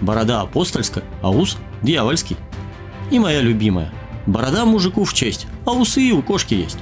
Борода 0.00 0.40
апостольская, 0.40 1.04
а 1.22 1.30
ус 1.30 1.56
дьявольский. 1.82 2.36
И 3.10 3.18
моя 3.18 3.40
любимая. 3.40 3.92
Борода 4.26 4.64
мужику 4.64 5.04
в 5.04 5.14
честь, 5.14 5.46
а 5.64 5.72
усы 5.72 6.02
и 6.02 6.12
у 6.12 6.22
кошки 6.22 6.54
есть. 6.54 6.78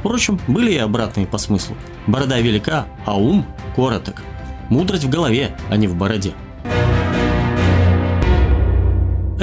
Впрочем, 0.00 0.38
были 0.46 0.72
и 0.72 0.78
обратные 0.78 1.26
по 1.26 1.38
смыслу. 1.38 1.76
Борода 2.06 2.38
велика, 2.40 2.86
а 3.04 3.16
ум 3.16 3.46
короток. 3.74 4.22
Мудрость 4.70 5.04
в 5.04 5.10
голове, 5.10 5.56
а 5.70 5.76
не 5.76 5.86
в 5.86 5.96
бороде. 5.96 6.34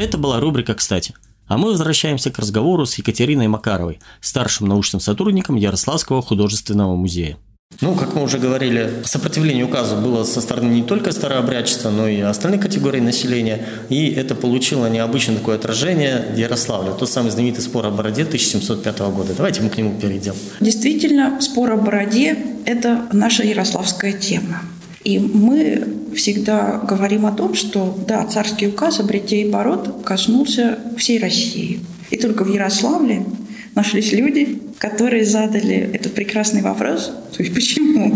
Это 0.01 0.17
была 0.17 0.39
рубрика 0.39 0.73
«Кстати». 0.73 1.13
А 1.45 1.59
мы 1.59 1.67
возвращаемся 1.69 2.31
к 2.31 2.39
разговору 2.39 2.87
с 2.87 2.95
Екатериной 2.95 3.47
Макаровой, 3.47 3.99
старшим 4.19 4.67
научным 4.67 4.99
сотрудником 4.99 5.57
Ярославского 5.57 6.23
художественного 6.23 6.95
музея. 6.95 7.37
Ну, 7.81 7.93
как 7.93 8.15
мы 8.15 8.23
уже 8.23 8.39
говорили, 8.39 8.91
сопротивление 9.03 9.63
указу 9.63 9.95
было 9.97 10.23
со 10.23 10.41
стороны 10.41 10.73
не 10.73 10.81
только 10.81 11.11
старообрядчества, 11.11 11.91
но 11.91 12.07
и 12.07 12.19
остальных 12.19 12.61
категорий 12.61 12.99
населения. 12.99 13.63
И 13.89 14.09
это 14.09 14.33
получило 14.33 14.87
необычное 14.87 15.37
такое 15.37 15.57
отражение 15.57 16.31
в 16.33 16.35
Ярославле. 16.35 16.93
Тот 16.97 17.07
самый 17.07 17.29
знаменитый 17.29 17.61
спор 17.61 17.85
о 17.85 17.91
Бороде 17.91 18.23
1705 18.23 18.99
года. 18.99 19.35
Давайте 19.37 19.61
мы 19.61 19.69
к 19.69 19.77
нему 19.77 19.99
перейдем. 19.99 20.33
Действительно, 20.61 21.39
спор 21.41 21.73
о 21.73 21.77
Бороде– 21.77 22.37
это 22.65 23.07
наша 23.13 23.43
ярославская 23.43 24.13
тема. 24.13 24.61
И 25.03 25.17
мы 25.19 25.83
всегда 26.15 26.79
говорим 26.87 27.25
о 27.25 27.31
том, 27.31 27.55
что 27.55 27.97
да, 28.07 28.23
царский 28.25 28.67
указ 28.67 28.99
о 28.99 29.03
бритье 29.03 29.41
и 29.41 29.49
бород 29.49 30.03
коснулся 30.03 30.79
всей 30.97 31.19
России. 31.19 31.79
И 32.11 32.17
только 32.17 32.43
в 32.43 32.53
Ярославле 32.53 33.25
нашлись 33.73 34.11
люди, 34.11 34.59
которые 34.77 35.25
задали 35.25 35.89
этот 35.93 36.13
прекрасный 36.13 36.61
вопрос, 36.61 37.13
то 37.35 37.43
есть 37.43 37.53
почему? 37.53 38.13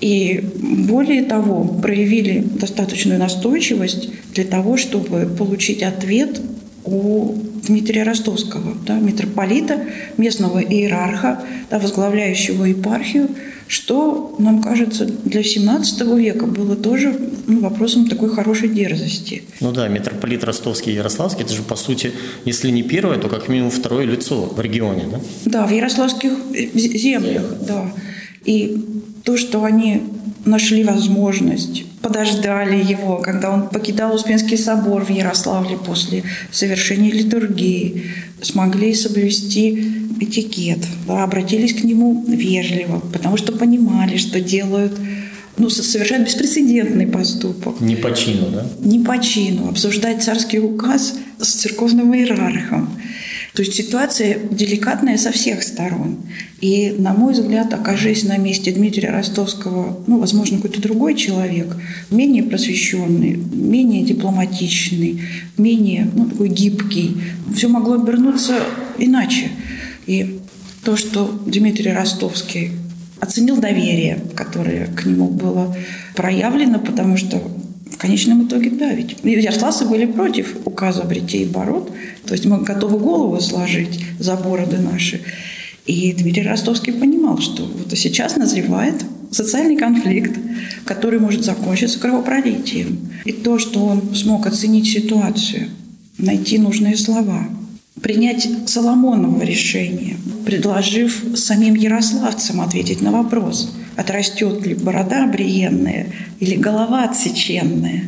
И 0.00 0.44
более 0.60 1.24
того, 1.24 1.64
проявили 1.64 2.40
достаточную 2.40 3.18
настойчивость 3.18 4.10
для 4.32 4.44
того, 4.44 4.76
чтобы 4.76 5.26
получить 5.26 5.82
ответ 5.82 6.40
у 6.88 7.34
Дмитрия 7.66 8.02
Ростовского, 8.02 8.74
да, 8.86 8.98
митрополита, 8.98 9.84
местного 10.16 10.58
иерарха, 10.58 11.42
да, 11.70 11.78
возглавляющего 11.78 12.64
епархию, 12.64 13.28
что, 13.66 14.34
нам 14.38 14.62
кажется, 14.62 15.04
для 15.04 15.42
17 15.42 16.00
века 16.16 16.46
было 16.46 16.74
тоже 16.74 17.14
ну, 17.46 17.60
вопросом 17.60 18.08
такой 18.08 18.30
хорошей 18.30 18.70
дерзости. 18.70 19.42
Ну 19.60 19.72
да, 19.72 19.88
митрополит 19.88 20.44
Ростовский 20.44 20.92
и 20.92 20.96
Ярославский, 20.96 21.44
это 21.44 21.52
же, 21.52 21.62
по 21.62 21.76
сути, 21.76 22.12
если 22.46 22.70
не 22.70 22.82
первое, 22.82 23.18
то 23.18 23.28
как 23.28 23.48
минимум 23.48 23.70
второе 23.70 24.06
лицо 24.06 24.46
в 24.46 24.58
регионе, 24.60 25.04
да? 25.10 25.20
Да, 25.44 25.66
в 25.66 25.70
ярославских 25.70 26.32
землях, 26.74 27.44
да. 27.66 27.92
И 28.44 28.82
то, 29.24 29.36
что 29.36 29.64
они 29.64 30.02
нашли 30.44 30.84
возможность, 30.84 31.84
подождали 32.02 32.76
его, 32.82 33.16
когда 33.16 33.50
он 33.50 33.68
покидал 33.68 34.14
Успенский 34.14 34.56
собор 34.56 35.04
в 35.04 35.10
Ярославле 35.10 35.76
после 35.76 36.22
совершения 36.50 37.10
литургии, 37.10 38.04
смогли 38.42 38.94
соблюсти 38.94 39.92
этикет, 40.20 40.78
да, 41.06 41.24
обратились 41.24 41.74
к 41.74 41.84
нему 41.84 42.24
вежливо, 42.26 43.00
потому 43.12 43.36
что 43.36 43.52
понимали, 43.52 44.16
что 44.16 44.40
делают 44.40 44.92
ну, 45.58 45.70
совершают 45.70 46.26
беспрецедентный 46.26 47.06
поступок. 47.06 47.80
Не 47.80 47.96
по 47.96 48.14
чину, 48.14 48.46
да? 48.52 48.66
Не 48.78 49.00
по 49.00 49.18
чину. 49.18 49.68
Обсуждать 49.68 50.22
царский 50.22 50.60
указ 50.60 51.14
с 51.40 51.48
церковным 51.48 52.14
иерархом. 52.14 52.88
То 53.54 53.62
есть 53.62 53.74
ситуация 53.74 54.38
деликатная 54.50 55.16
со 55.16 55.32
всех 55.32 55.62
сторон. 55.62 56.18
И, 56.60 56.94
на 56.98 57.12
мой 57.12 57.32
взгляд, 57.32 57.72
окажись 57.72 58.24
на 58.24 58.36
месте 58.36 58.72
Дмитрия 58.72 59.10
Ростовского, 59.10 60.02
ну, 60.06 60.18
возможно, 60.18 60.58
какой-то 60.58 60.80
другой 60.80 61.14
человек, 61.16 61.76
менее 62.10 62.42
просвещенный, 62.42 63.36
менее 63.36 64.02
дипломатичный, 64.02 65.22
менее 65.56 66.10
ну, 66.14 66.26
такой 66.26 66.48
гибкий, 66.48 67.16
все 67.54 67.68
могло 67.68 67.94
обернуться 67.94 68.54
иначе. 68.98 69.50
И 70.06 70.40
то, 70.84 70.96
что 70.96 71.40
Дмитрий 71.46 71.92
Ростовский 71.92 72.72
оценил 73.20 73.56
доверие, 73.56 74.18
которое 74.34 74.86
к 74.86 75.04
нему 75.04 75.28
было 75.28 75.76
проявлено, 76.14 76.78
потому 76.78 77.16
что 77.16 77.42
в 77.98 78.00
конечном 78.00 78.46
итоге, 78.46 78.70
да, 78.70 78.92
ведь 78.92 79.16
ярославцы 79.24 79.84
были 79.84 80.06
против 80.06 80.54
указа 80.64 81.02
Бретей 81.02 81.42
и 81.42 81.46
Бород, 81.46 81.90
то 82.24 82.32
есть 82.32 82.44
мы 82.44 82.62
готовы 82.62 82.96
голову 82.96 83.40
сложить 83.40 83.98
за 84.20 84.36
бороды 84.36 84.78
наши. 84.78 85.20
И 85.84 86.12
Дмитрий 86.12 86.44
Ростовский 86.44 86.92
понимал, 86.92 87.38
что 87.38 87.64
вот 87.64 87.98
сейчас 87.98 88.36
назревает 88.36 89.04
социальный 89.32 89.76
конфликт, 89.76 90.38
который 90.84 91.18
может 91.18 91.44
закончиться 91.44 91.98
кровопролитием. 91.98 93.00
И 93.24 93.32
то, 93.32 93.58
что 93.58 93.84
он 93.84 94.14
смог 94.14 94.46
оценить 94.46 94.86
ситуацию, 94.86 95.66
найти 96.18 96.58
нужные 96.58 96.96
слова, 96.96 97.48
принять 98.00 98.48
Соломоново 98.66 99.42
решение, 99.42 100.18
предложив 100.46 101.24
самим 101.34 101.74
ярославцам 101.74 102.60
ответить 102.60 103.00
на 103.00 103.10
вопрос, 103.10 103.72
отрастет 103.98 104.64
ли 104.64 104.74
борода 104.74 105.26
бриенная 105.26 106.06
или 106.38 106.54
голова 106.54 107.02
отсеченная. 107.02 108.04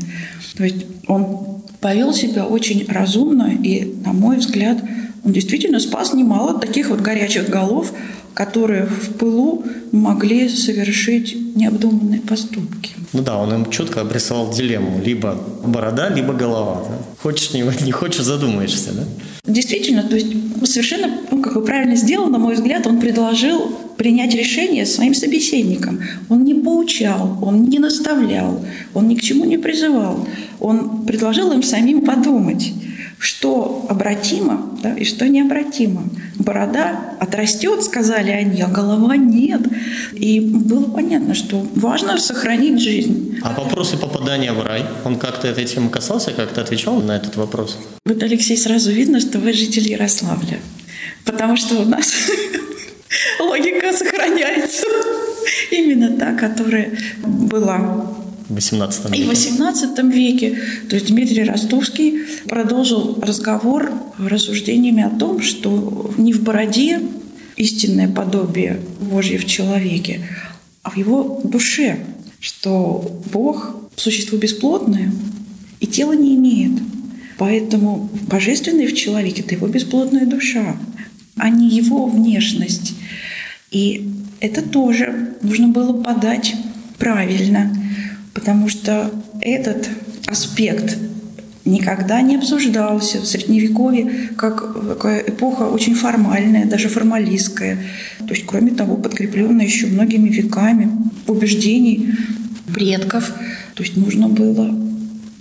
То 0.57 0.63
есть 0.63 0.87
он 1.09 1.63
повел 1.81 2.15
себя 2.15 2.47
очень 2.47 2.87
разумно, 2.89 3.53
и, 3.63 3.93
на 4.05 4.13
мой 4.13 4.37
взгляд, 4.37 4.79
он 5.25 5.33
действительно 5.33 5.81
спас 5.81 6.15
немало 6.15 6.61
таких 6.61 6.91
вот 6.91 7.01
горячих 7.01 7.49
голов, 7.49 7.93
которые 8.35 8.87
в 8.87 9.15
пылу 9.15 9.65
могли 9.91 10.49
совершить 10.49 11.57
необдуманные 11.57 12.21
поступки. 12.21 12.93
Ну 13.13 13.23
да, 13.23 13.37
он 13.37 13.53
им 13.53 13.71
четко 13.71 14.03
обрисовал 14.03 14.53
дилемму. 14.53 15.03
Либо 15.05 15.37
борода, 15.65 16.09
либо 16.09 16.33
голова. 16.33 16.85
Да? 16.89 16.99
Хочешь, 17.21 17.53
не, 17.53 17.65
не 17.85 17.91
хочешь, 17.91 18.23
задумаешься. 18.23 18.93
Да? 18.93 19.03
Действительно, 19.45 20.05
то 20.05 20.15
есть 20.15 20.29
совершенно, 20.65 21.11
ну, 21.33 21.43
как 21.43 21.55
бы 21.55 21.65
правильно 21.65 21.97
сделал, 21.97 22.29
на 22.29 22.39
мой 22.39 22.55
взгляд, 22.55 22.87
он 22.87 23.01
предложил 23.01 23.77
принять 24.01 24.35
решение 24.35 24.87
своим 24.87 25.13
собеседникам. 25.13 26.01
Он 26.31 26.43
не 26.43 26.55
поучал, 26.55 27.39
он 27.43 27.65
не 27.65 27.79
наставлял, 27.79 28.65
он 28.95 29.09
ни 29.09 29.15
к 29.15 29.21
чему 29.21 29.45
не 29.45 29.59
призывал. 29.59 30.27
Он 30.59 31.05
предложил 31.05 31.53
им 31.53 31.63
самим 31.63 32.01
подумать 32.01 32.73
что 33.23 33.85
обратимо 33.91 34.79
да, 34.83 34.95
и 34.95 35.05
что 35.05 35.29
необратимо. 35.29 36.05
Борода 36.37 37.17
отрастет, 37.21 37.85
сказали 37.85 38.31
они, 38.31 38.63
а 38.63 38.67
голова 38.67 39.15
нет. 39.19 39.61
И 40.15 40.41
было 40.41 40.85
понятно, 40.85 41.35
что 41.35 41.67
важно 41.75 42.17
сохранить 42.19 42.81
жизнь. 42.81 43.39
А 43.43 43.53
вопросы 43.53 43.99
попадания 43.99 44.55
в 44.55 44.63
рай, 44.63 44.87
он 45.05 45.19
как-то 45.19 45.49
этой 45.49 45.67
темы 45.67 45.91
касался, 45.91 46.31
как-то 46.31 46.63
отвечал 46.63 47.03
на 47.03 47.17
этот 47.17 47.37
вопрос? 47.37 47.77
Вот, 48.07 48.23
Алексей, 48.23 48.57
сразу 48.57 48.91
видно, 48.91 49.21
что 49.21 49.39
вы 49.39 49.53
житель 49.53 49.87
Ярославля. 49.87 50.59
Потому 51.27 51.59
что 51.59 51.83
у 51.83 51.85
нас 51.85 52.15
логика 53.41 53.93
сохраняется. 53.93 54.87
Именно 55.71 56.17
та, 56.17 56.35
которая 56.35 56.93
была 57.23 57.79
в 58.49 58.57
XVIII 58.57 59.11
веке. 59.11 59.23
И 59.23 59.25
в 59.25 59.31
XVIII 59.31 60.13
веке. 60.13 60.59
То 60.89 60.97
есть 60.97 61.07
Дмитрий 61.07 61.45
Ростовский 61.45 62.23
продолжил 62.49 63.19
разговор 63.21 63.93
рассуждениями 64.19 65.03
о 65.03 65.11
том, 65.11 65.41
что 65.41 66.13
не 66.19 66.33
в 66.33 66.43
бороде 66.43 67.01
истинное 67.57 68.09
подобие 68.09 68.81
Божье 69.01 69.39
в 69.39 69.47
человеке, 69.47 70.21
а 70.83 70.91
в 70.91 70.97
его 70.97 71.41
душе, 71.45 71.99
что 72.41 73.21
Бог– 73.33 73.77
существо 73.97 74.39
бесплотное 74.39 75.13
и 75.79 75.87
тело 75.87 76.13
не 76.13 76.35
имеет. 76.37 76.73
Поэтому 77.39 78.11
божественное 78.29 78.89
в 78.89 78.95
человеке– 78.95 79.43
это 79.47 79.55
его 79.55 79.67
бесплотная 79.67 80.27
душа, 80.27 80.77
а 81.37 81.49
не 81.49 81.69
его 81.69 82.07
внешность. 82.07 82.95
И 83.71 84.11
это 84.41 84.63
тоже 84.63 85.35
нужно 85.43 85.69
было 85.69 85.93
подать 86.03 86.55
правильно– 86.99 87.75
потому 88.35 88.69
что 88.69 89.11
этот 89.41 89.89
аспект 90.27 90.97
никогда 91.65 92.23
не 92.23 92.37
обсуждался 92.37 93.21
в 93.21 93.27
Средневековье 93.27 94.31
как 94.37 94.75
такая 94.89 95.21
эпоха 95.21 95.65
очень 95.65 95.95
формальная, 95.95 96.65
даже 96.65 96.89
формалистская. 96.89 97.79
То 98.19 98.35
есть, 98.35 98.47
кроме 98.47 98.71
того, 98.71 98.97
подкрепленная 98.97 99.67
еще 99.67 99.87
многими 99.87 100.31
веками 100.31 100.91
убеждений 101.27 102.15
предков. 102.75 103.33
То 103.75 103.83
есть 103.83 103.97
нужно 103.97 104.29
было 104.29 104.75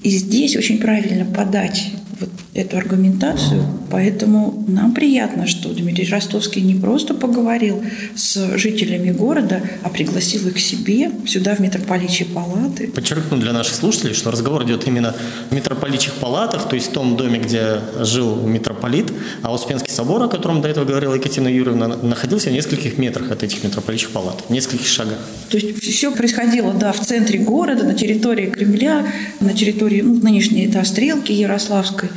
и 0.03 0.09
здесь 0.09 0.55
очень 0.55 0.79
правильно 0.79 1.25
подать 1.25 1.93
вот 2.19 2.29
эту 2.53 2.77
аргументацию, 2.77 3.63
поэтому 3.89 4.63
нам 4.67 4.93
приятно, 4.93 5.47
что 5.47 5.69
Дмитрий 5.69 6.07
Ростовский 6.09 6.61
не 6.61 6.75
просто 6.75 7.13
поговорил 7.13 7.83
с 8.15 8.57
жителями 8.57 9.11
города, 9.11 9.61
а 9.83 9.89
пригласил 9.89 10.47
их 10.47 10.55
к 10.55 10.59
себе 10.59 11.11
сюда 11.27 11.55
в 11.55 11.59
митрополичьи 11.59 12.25
палаты. 12.25 12.87
Подчеркну 12.87 13.37
для 13.37 13.53
наших 13.53 13.75
слушателей, 13.75 14.13
что 14.13 14.31
разговор 14.31 14.63
идет 14.63 14.87
именно 14.87 15.15
в 15.49 15.55
митрополичьих 15.55 16.13
палатах, 16.13 16.67
то 16.67 16.75
есть 16.75 16.89
в 16.89 16.93
том 16.93 17.17
доме, 17.17 17.39
где 17.39 17.79
жил 17.99 18.35
митрополит, 18.35 19.11
а 19.41 19.53
Успенский 19.53 19.91
собор, 19.91 20.23
о 20.23 20.27
котором 20.27 20.61
до 20.61 20.67
этого 20.67 20.85
говорила 20.85 21.13
Екатерина 21.13 21.47
Юрьевна, 21.47 21.87
находился 21.87 22.49
в 22.49 22.53
нескольких 22.53 22.97
метрах 22.97 23.31
от 23.31 23.43
этих 23.43 23.63
митрополичьих 23.63 24.11
палат, 24.11 24.43
в 24.47 24.51
нескольких 24.51 24.87
шагах. 24.87 25.19
То 25.49 25.57
есть 25.57 25.81
все 25.81 26.11
происходило, 26.11 26.73
да, 26.73 26.91
в 26.91 26.99
центре 26.99 27.39
города, 27.39 27.83
на 27.83 27.93
территории 27.93 28.47
Кремля, 28.47 29.05
на 29.39 29.53
территории 29.53 30.01
ну, 30.01 30.15
нынешней 30.15 30.65
это 30.65 30.83
Стрелки 30.83 31.31
Ярославской. 31.31 32.09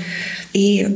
И 0.53 0.87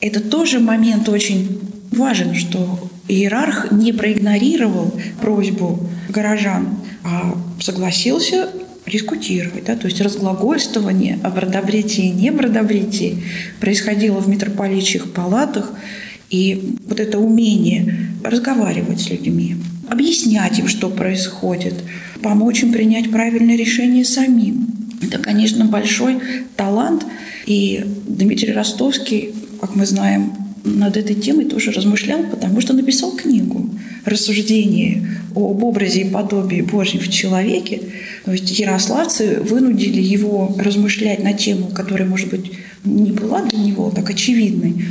это 0.00 0.20
тоже 0.20 0.60
момент 0.60 1.08
очень 1.08 1.60
важен, 1.90 2.34
что 2.34 2.90
иерарх 3.08 3.70
не 3.70 3.92
проигнорировал 3.92 4.94
просьбу 5.20 5.88
горожан, 6.08 6.78
а 7.04 7.36
согласился 7.60 8.50
дискутировать. 8.86 9.64
Да? 9.64 9.76
То 9.76 9.86
есть 9.86 10.00
разглагольствование 10.00 11.18
о 11.22 11.30
бродобритии 11.30 12.06
и 12.06 12.10
небродобритии 12.10 13.22
происходило 13.60 14.18
в 14.18 14.28
митрополитчих 14.28 15.12
палатах, 15.12 15.72
и 16.30 16.76
вот 16.86 17.00
это 17.00 17.18
умение 17.18 18.08
разговаривать 18.22 19.00
с 19.00 19.10
людьми, 19.10 19.56
объяснять 19.88 20.58
им, 20.58 20.68
что 20.68 20.88
происходит, 20.88 21.74
помочь 22.22 22.62
им 22.62 22.72
принять 22.72 23.10
правильное 23.10 23.56
решение 23.56 24.04
самим. 24.04 24.68
Это, 25.02 25.18
конечно, 25.18 25.64
большой 25.64 26.18
талант, 26.56 27.04
и 27.46 27.84
Дмитрий 28.06 28.52
Ростовский, 28.52 29.34
как 29.60 29.76
мы 29.76 29.86
знаем, 29.86 30.32
над 30.64 30.96
этой 30.96 31.14
темой 31.14 31.46
тоже 31.46 31.70
размышлял, 31.70 32.22
потому 32.24 32.60
что 32.60 32.72
написал 32.72 33.12
книгу 33.12 33.70
«Рассуждение 34.04 35.20
об 35.34 35.62
образе 35.62 36.02
и 36.02 36.10
подобии 36.10 36.60
Божьем 36.60 37.00
в 37.00 37.08
человеке». 37.08 37.80
То 38.24 38.32
есть 38.32 38.58
ярославцы 38.58 39.40
вынудили 39.40 40.00
его 40.00 40.54
размышлять 40.58 41.22
на 41.22 41.32
тему, 41.32 41.68
которая, 41.68 42.08
может 42.08 42.28
быть, 42.28 42.52
не 42.84 43.12
была 43.12 43.42
для 43.42 43.58
него 43.58 43.90
так 43.90 44.10
очевидной. 44.10 44.84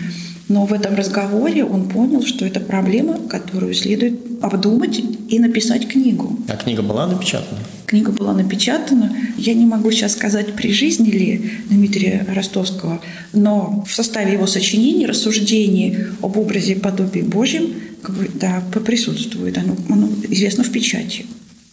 Но 0.47 0.65
в 0.65 0.73
этом 0.73 0.95
разговоре 0.95 1.63
он 1.63 1.87
понял, 1.87 2.23
что 2.23 2.43
это 2.45 2.59
проблема, 2.59 3.19
которую 3.29 3.75
следует 3.75 4.19
обдумать 4.41 4.99
и 5.29 5.37
написать 5.37 5.87
книгу. 5.87 6.39
А 6.47 6.55
книга 6.57 6.81
была 6.81 7.05
напечатана? 7.05 7.59
Книга 7.85 8.11
была 8.11 8.33
напечатана. 8.33 9.15
Я 9.39 9.53
не 9.53 9.65
могу 9.65 9.89
сейчас 9.91 10.13
сказать, 10.13 10.53
при 10.53 10.73
жизни 10.73 11.09
ли 11.09 11.51
Дмитрия 11.69 12.25
Ростовского, 12.33 13.01
но 13.31 13.85
в 13.87 13.93
составе 13.93 14.33
его 14.33 14.47
сочинений, 14.47 15.05
рассуждений 15.05 15.97
об 16.21 16.37
образе 16.37 16.75
подобии 16.75 17.21
Божьем 17.21 17.73
как 18.01 18.15
бы, 18.15 18.29
да, 18.33 18.61
присутствует. 18.85 19.57
Оно, 19.57 19.77
оно 19.89 20.09
известно 20.29 20.63
в 20.63 20.71
печати. 20.71 21.25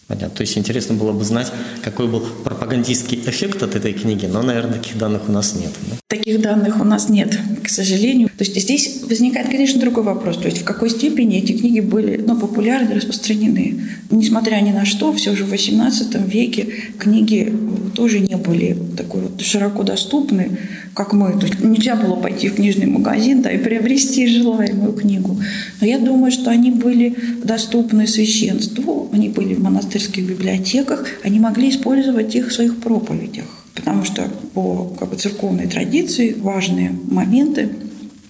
Понятно. 0.07 0.29
То 0.29 0.41
есть 0.41 0.57
интересно 0.57 0.95
было 0.95 1.11
бы 1.11 1.25
знать, 1.25 1.51
какой 1.83 2.07
был 2.07 2.21
пропагандистский 2.45 3.21
эффект 3.25 3.61
от 3.61 3.75
этой 3.75 3.91
книги, 3.91 4.25
но, 4.25 4.41
наверное, 4.41 4.75
таких 4.75 4.97
данных 4.97 5.23
у 5.27 5.31
нас 5.33 5.53
нет. 5.53 5.71
Да? 5.89 5.97
Таких 6.07 6.41
данных 6.41 6.79
у 6.79 6.85
нас 6.85 7.09
нет, 7.09 7.37
к 7.61 7.67
сожалению. 7.67 8.29
То 8.29 8.45
есть 8.45 8.57
здесь 8.57 9.01
возникает, 9.03 9.49
конечно, 9.49 9.81
другой 9.81 10.03
вопрос. 10.03 10.37
То 10.37 10.45
есть 10.45 10.59
в 10.59 10.63
какой 10.63 10.89
степени 10.89 11.39
эти 11.39 11.51
книги 11.51 11.81
были 11.81 12.23
ну, 12.25 12.39
популярны, 12.39 12.95
распространены. 12.95 13.81
Несмотря 14.09 14.61
ни 14.61 14.71
на 14.71 14.85
что, 14.85 15.11
все 15.11 15.35
же 15.35 15.43
в 15.43 15.51
XVIII 15.51 16.29
веке 16.29 16.67
книги 16.97 17.53
тоже 17.93 18.19
не 18.19 18.37
были 18.37 18.77
такой 18.95 19.21
вот 19.21 19.41
широко 19.41 19.83
доступны, 19.83 20.57
как 20.93 21.13
мы. 21.13 21.31
То 21.39 21.47
есть 21.47 21.59
нельзя 21.59 21.95
было 21.95 22.15
пойти 22.15 22.47
в 22.47 22.55
книжный 22.55 22.85
магазин 22.85 23.41
да, 23.41 23.51
и 23.51 23.57
приобрести 23.57 24.27
желаемую 24.27 24.93
книгу. 24.93 25.37
Но 25.81 25.87
я 25.87 25.99
думаю, 25.99 26.31
что 26.31 26.49
они 26.49 26.71
были 26.71 27.15
доступны 27.43 28.07
священству, 28.07 29.09
они 29.11 29.29
были 29.29 29.53
в 29.53 29.61
монастырских 29.97 30.27
библиотеках, 30.27 31.05
они 31.23 31.39
могли 31.39 31.69
использовать 31.69 32.35
их 32.35 32.49
в 32.49 32.53
своих 32.53 32.79
проповедях. 32.79 33.45
Потому 33.73 34.05
что 34.05 34.23
по 34.53 34.95
как 34.99 35.09
бы, 35.09 35.15
церковной 35.15 35.67
традиции 35.67 36.35
важные 36.37 36.91
моменты 37.09 37.69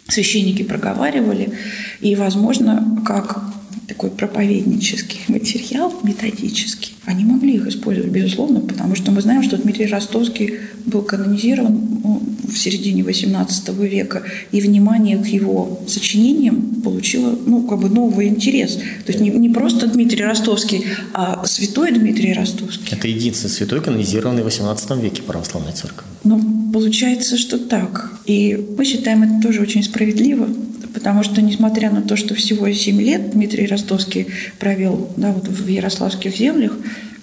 священники 0.08 0.64
проговаривали, 0.64 1.52
и, 2.00 2.16
возможно, 2.16 3.02
как 3.06 3.42
такой 3.88 4.10
проповеднический 4.10 5.22
материал, 5.30 5.94
методический, 6.04 6.94
они 7.06 7.24
могли 7.24 7.56
их 7.56 7.68
использовать, 7.68 8.12
безусловно, 8.12 8.60
потому 8.60 8.96
что 8.96 9.12
мы 9.12 9.22
знаем, 9.22 9.44
что 9.44 9.58
Дмитрий 9.58 9.86
Ростовский 9.86 10.56
был 10.86 11.04
канонизирован 11.04 12.00
ну, 12.04 12.22
в 12.44 12.58
середине 12.58 13.04
XVIII 13.04 13.88
века, 13.88 14.24
и 14.52 14.60
внимание 14.60 15.18
к 15.18 15.26
его 15.26 15.80
сочинениям 15.88 16.82
получило 16.84 17.38
ну, 17.46 17.66
как 17.66 17.80
бы 17.80 17.90
новый 17.90 18.28
интерес. 18.28 18.76
То 18.76 19.12
есть 19.12 19.22
не, 19.22 19.30
не 19.30 19.50
просто 19.50 19.88
Дмитрий 19.88 20.24
Ростовский, 20.24 20.84
а 21.14 21.46
святой 21.46 21.94
Дмитрий 21.94 22.34
Ростовский. 22.34 22.90
Это 22.92 23.08
единственный 23.08 23.52
святой, 23.52 23.82
канонизированный 23.82 24.44
в 24.44 24.48
XVIII 24.48 25.02
веке 25.02 25.22
православной 25.22 25.72
церкви. 25.72 26.06
Ну, 26.26 26.72
получается, 26.74 27.38
что 27.38 27.58
так. 27.58 28.12
И 28.26 28.58
мы 28.78 28.84
считаем 28.84 29.24
это 29.24 29.42
тоже 29.42 29.62
очень 29.62 29.84
справедливо, 29.84 30.50
потому 30.98 31.22
что, 31.22 31.44
несмотря 31.44 31.92
на 31.92 32.02
то, 32.02 32.16
что 32.16 32.34
всего 32.34 32.72
7 32.72 33.00
лет 33.00 33.30
Дмитрий 33.30 33.68
Ростовский 33.68 34.26
провел 34.58 35.14
да, 35.16 35.32
вот 35.32 35.48
в 35.48 35.68
Ярославских 35.68 36.36
землях, 36.36 36.76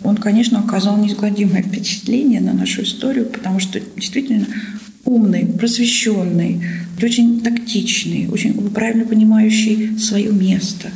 он, 0.05 0.17
конечно, 0.17 0.61
оказал 0.61 0.97
неизгладимое 0.97 1.61
впечатление 1.61 2.41
на 2.41 2.53
нашу 2.53 2.85
историю, 2.85 3.27
потому 3.27 3.59
что 3.59 3.81
действительно 3.97 4.47
умный, 5.05 5.45
просвещенный, 5.45 6.63
очень 7.03 7.41
тактичный, 7.41 8.29
очень 8.29 8.55
правильно 8.71 9.07
понимающий 9.07 9.99
свое 9.99 10.31
место. 10.31 10.91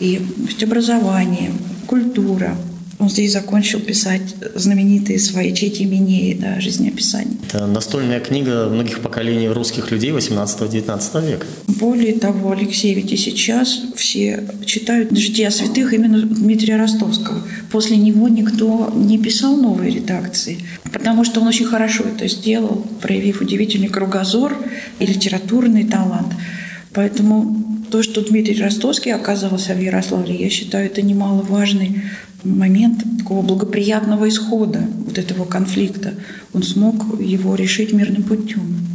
И 0.00 0.18
образование, 0.62 1.50
культура, 1.86 2.56
он 3.02 3.10
здесь 3.10 3.32
закончил 3.32 3.80
писать 3.80 4.22
знаменитые 4.54 5.18
свои 5.18 5.52
«Чети 5.52 5.84
Минеи», 5.84 6.34
да, 6.34 6.60
жизнеописания. 6.60 7.36
Это 7.48 7.66
настольная 7.66 8.20
книга 8.20 8.68
многих 8.68 9.00
поколений 9.00 9.48
русских 9.48 9.90
людей 9.90 10.12
18-19 10.12 11.30
века. 11.30 11.46
Более 11.66 12.14
того, 12.14 12.52
Алексей, 12.52 12.94
ведь 12.94 13.12
и 13.12 13.16
сейчас 13.16 13.80
все 13.96 14.44
читают 14.64 15.10
«Жития 15.16 15.50
святых» 15.50 15.92
именно 15.92 16.22
Дмитрия 16.22 16.76
Ростовского. 16.76 17.42
После 17.72 17.96
него 17.96 18.28
никто 18.28 18.92
не 18.94 19.18
писал 19.18 19.56
новые 19.56 19.90
редакции, 19.90 20.58
потому 20.92 21.24
что 21.24 21.40
он 21.40 21.48
очень 21.48 21.66
хорошо 21.66 22.04
это 22.04 22.28
сделал, 22.28 22.86
проявив 23.00 23.40
удивительный 23.40 23.88
кругозор 23.88 24.56
и 25.00 25.06
литературный 25.06 25.84
талант. 25.84 26.32
Поэтому 26.94 27.82
то, 27.90 28.02
что 28.02 28.22
Дмитрий 28.22 28.60
Ростовский 28.62 29.12
оказался 29.12 29.74
в 29.74 29.80
Ярославле, 29.80 30.34
я 30.34 30.48
считаю, 30.48 30.86
это 30.86 31.02
немаловажный 31.02 32.02
момент 32.44 33.04
такого 33.18 33.42
благоприятного 33.42 34.28
исхода 34.28 34.86
вот 35.06 35.18
этого 35.18 35.44
конфликта. 35.44 36.14
Он 36.52 36.62
смог 36.62 37.20
его 37.20 37.54
решить 37.54 37.92
мирным 37.92 38.22
путем. 38.22 38.91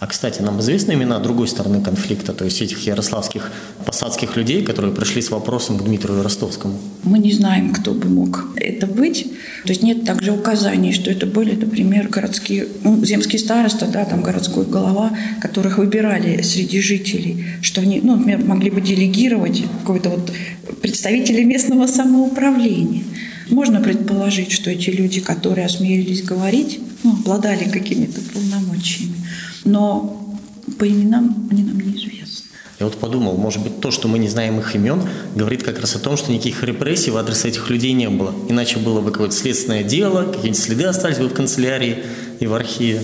А, 0.00 0.06
кстати, 0.06 0.40
нам 0.42 0.60
известны 0.60 0.92
имена 0.92 1.18
другой 1.18 1.48
стороны 1.48 1.80
конфликта, 1.80 2.32
то 2.32 2.44
есть 2.44 2.62
этих 2.62 2.86
ярославских 2.86 3.50
посадских 3.84 4.36
людей, 4.36 4.62
которые 4.62 4.94
пришли 4.94 5.20
с 5.20 5.30
вопросом 5.30 5.76
к 5.76 5.82
Дмитрию 5.82 6.22
Ростовскому? 6.22 6.78
Мы 7.02 7.18
не 7.18 7.32
знаем, 7.32 7.72
кто 7.72 7.94
бы 7.94 8.08
мог 8.08 8.46
это 8.54 8.86
быть. 8.86 9.24
То 9.64 9.70
есть 9.70 9.82
нет 9.82 10.04
также 10.04 10.30
указаний, 10.30 10.92
что 10.92 11.10
это 11.10 11.26
были, 11.26 11.56
например, 11.56 12.08
городские, 12.08 12.68
ну, 12.84 13.04
земские 13.04 13.40
староста, 13.40 13.86
да, 13.86 14.04
там 14.04 14.22
городской 14.22 14.66
голова, 14.66 15.10
которых 15.42 15.78
выбирали 15.78 16.42
среди 16.42 16.80
жителей, 16.80 17.46
что 17.60 17.80
они, 17.80 18.00
ну, 18.00 18.14
например, 18.14 18.44
могли 18.44 18.70
бы 18.70 18.80
делегировать 18.80 19.64
какой-то 19.80 20.10
вот 20.10 20.32
представители 20.80 21.42
местного 21.42 21.88
самоуправления. 21.88 23.02
Можно 23.50 23.80
предположить, 23.80 24.52
что 24.52 24.70
эти 24.70 24.90
люди, 24.90 25.20
которые 25.20 25.66
осмелились 25.66 26.22
говорить, 26.22 26.78
ну, 27.02 27.14
обладали 27.14 27.64
какими-то 27.64 28.20
полномочиями 28.32 29.17
но 29.64 30.36
по 30.78 30.88
именам 30.88 31.48
они 31.50 31.62
нам 31.62 31.80
неизвестны. 31.80 32.48
Я 32.78 32.86
вот 32.86 32.96
подумал, 32.96 33.36
может 33.36 33.62
быть, 33.62 33.80
то, 33.80 33.90
что 33.90 34.06
мы 34.06 34.18
не 34.20 34.28
знаем 34.28 34.60
их 34.60 34.76
имен, 34.76 35.02
говорит 35.34 35.64
как 35.64 35.80
раз 35.80 35.96
о 35.96 35.98
том, 35.98 36.16
что 36.16 36.30
никаких 36.30 36.62
репрессий 36.62 37.10
в 37.10 37.16
адрес 37.16 37.44
этих 37.44 37.70
людей 37.70 37.92
не 37.92 38.08
было. 38.08 38.32
Иначе 38.48 38.78
было 38.78 39.00
бы 39.00 39.10
какое-то 39.10 39.34
следственное 39.34 39.82
дело, 39.82 40.22
какие-нибудь 40.22 40.58
следы 40.58 40.84
остались 40.84 41.18
бы 41.18 41.28
в 41.28 41.34
канцелярии 41.34 42.04
и 42.38 42.46
в 42.46 42.54
архиве. 42.54 43.02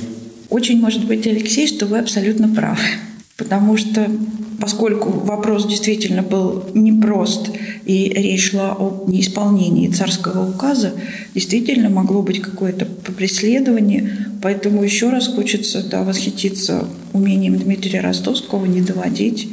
Очень 0.48 0.78
может 0.78 1.04
быть, 1.06 1.26
Алексей, 1.26 1.66
что 1.66 1.86
вы 1.86 1.98
абсолютно 1.98 2.48
правы. 2.48 2.78
Потому 3.36 3.76
что, 3.76 4.08
поскольку 4.60 5.10
вопрос 5.10 5.66
действительно 5.66 6.22
был 6.22 6.66
непрост, 6.72 7.50
и 7.84 8.08
речь 8.08 8.50
шла 8.50 8.76
о 8.78 9.04
неисполнении 9.08 9.88
царского 9.88 10.48
указа, 10.48 10.92
действительно 11.34 11.90
могло 11.90 12.22
быть 12.22 12.40
какое-то 12.40 12.84
преследование. 12.84 14.28
Поэтому 14.40 14.84
еще 14.84 15.10
раз 15.10 15.26
хочется 15.26 15.82
да, 15.82 16.04
восхититься 16.04 16.86
умением 17.12 17.58
Дмитрия 17.58 18.00
Ростовского 18.00 18.66
не 18.66 18.82
доводить 18.82 19.48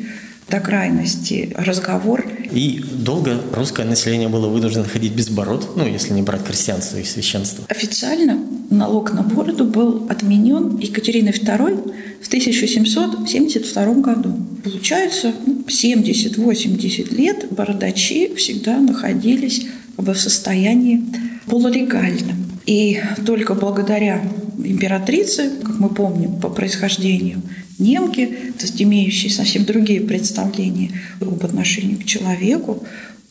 до 0.52 0.60
крайности 0.60 1.54
разговор. 1.58 2.26
И 2.52 2.84
долго 2.94 3.42
русское 3.54 3.86
население 3.86 4.28
было 4.28 4.48
вынуждено 4.48 4.84
ходить 4.84 5.14
без 5.14 5.30
бород, 5.30 5.78
ну, 5.78 5.88
если 5.88 6.14
не 6.14 6.22
брать 6.22 6.44
крестьянство 6.44 6.98
и 6.98 7.04
священство. 7.06 7.64
Официально 7.70 8.38
налог 8.70 9.14
на 9.14 9.24
бороду 9.24 9.64
был 9.66 10.06
отменен 10.10 10.78
Екатериной 10.78 11.32
II 11.32 11.94
в 12.22 12.28
1772 12.28 13.94
году. 13.96 14.36
Получается, 14.64 15.34
70-80 15.68 17.08
ну, 17.10 17.18
лет 17.18 17.48
бородачи 17.52 18.36
всегда 18.36 18.78
находились 18.80 19.68
в 19.98 20.14
состоянии 20.16 21.02
полулегальном. 21.48 22.52
И 22.66 23.02
только 23.26 23.56
благодаря 23.56 24.22
императрице, 24.64 25.52
как 25.64 25.80
мы 25.80 25.90
помним 25.90 26.40
по 26.40 26.50
происхождению, 26.50 27.42
немки, 27.82 28.54
то 28.58 28.65
есть 28.65 28.82
имеющие 28.82 29.32
совсем 29.32 29.65
другие 29.65 30.02
представления 30.02 30.91
об 31.20 31.44
отношении 31.44 31.96
к 31.96 32.06
человеку, 32.06 32.86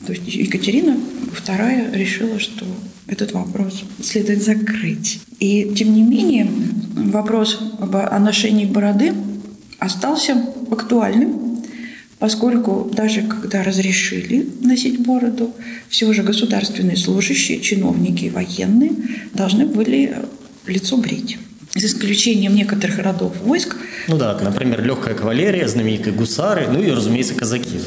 то 0.06 0.12
есть 0.12 0.26
Екатерина 0.26 0.96
II 1.46 1.94
решила, 1.96 2.38
что 2.38 2.66
этот 3.06 3.32
вопрос 3.32 3.84
следует 4.02 4.42
закрыть. 4.42 5.20
И 5.38 5.72
тем 5.76 5.94
не 5.94 6.02
менее 6.02 6.48
вопрос 6.96 7.58
о 7.78 8.18
ношении 8.18 8.64
бороды 8.64 9.12
остался 9.78 10.36
актуальным, 10.70 11.62
поскольку 12.18 12.90
даже 12.94 13.22
когда 13.22 13.62
разрешили 13.62 14.48
носить 14.60 15.00
бороду, 15.00 15.54
все 15.88 16.12
же 16.12 16.22
государственные 16.22 16.96
служащие, 16.96 17.60
чиновники 17.60 18.26
и 18.26 18.30
военные 18.30 18.92
должны 19.34 19.66
были 19.66 20.16
лицо 20.66 20.96
брить. 20.96 21.38
За 21.74 21.86
исключением 21.86 22.54
некоторых 22.56 22.98
родов 22.98 23.32
войск. 23.42 23.76
Ну 24.08 24.18
да, 24.18 24.36
например, 24.40 24.82
легкая 24.82 25.14
кавалерия, 25.14 25.68
знаменитые 25.68 26.12
гусары, 26.12 26.66
ну 26.68 26.82
и, 26.82 26.90
разумеется, 26.90 27.34
казаки. 27.34 27.80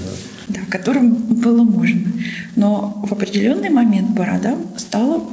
Да, 0.48 0.62
которым 0.69 1.13
было 1.13 1.63
можно. 1.63 2.12
Но 2.56 3.04
в 3.06 3.12
определенный 3.12 3.69
момент 3.69 4.12
борода 4.12 4.56
стала 4.78 5.24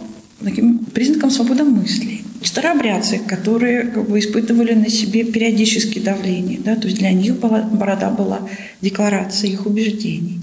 таким 0.42 0.78
признаком 0.78 1.30
свободы 1.30 1.64
мысли. 1.64 2.22
Старообрядцы, 2.42 3.18
которые 3.18 3.82
как 3.82 4.08
бы, 4.08 4.18
испытывали 4.18 4.72
на 4.72 4.88
себе 4.88 5.24
периодически 5.24 5.98
давление, 5.98 6.58
да, 6.58 6.74
то 6.74 6.86
есть 6.86 6.98
для 6.98 7.12
них 7.12 7.38
была, 7.38 7.62
борода 7.62 8.10
была 8.10 8.40
декларацией 8.80 9.52
их 9.52 9.66
убеждений. 9.66 10.40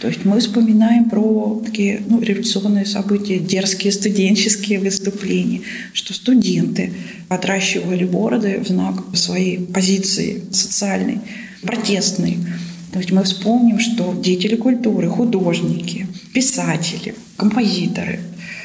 То 0.00 0.06
есть 0.06 0.24
мы 0.24 0.38
вспоминаем 0.38 1.10
про 1.10 1.60
такие 1.64 2.00
ну, 2.06 2.20
революционные 2.20 2.86
события, 2.86 3.38
дерзкие 3.38 3.92
студенческие 3.92 4.78
выступления, 4.78 5.62
что 5.92 6.14
студенты 6.14 6.92
отращивали 7.28 8.04
бороды 8.04 8.60
в 8.64 8.68
знак 8.68 8.94
своей 9.14 9.58
позиции 9.58 10.44
социальной, 10.52 11.20
протестной. 11.62 12.38
То 12.92 13.00
есть 13.00 13.10
мы 13.10 13.24
вспомним, 13.24 13.80
что 13.80 14.14
деятели 14.14 14.54
культуры, 14.54 15.08
художники, 15.08 16.06
писатели, 16.32 17.14
композиторы 17.36 18.20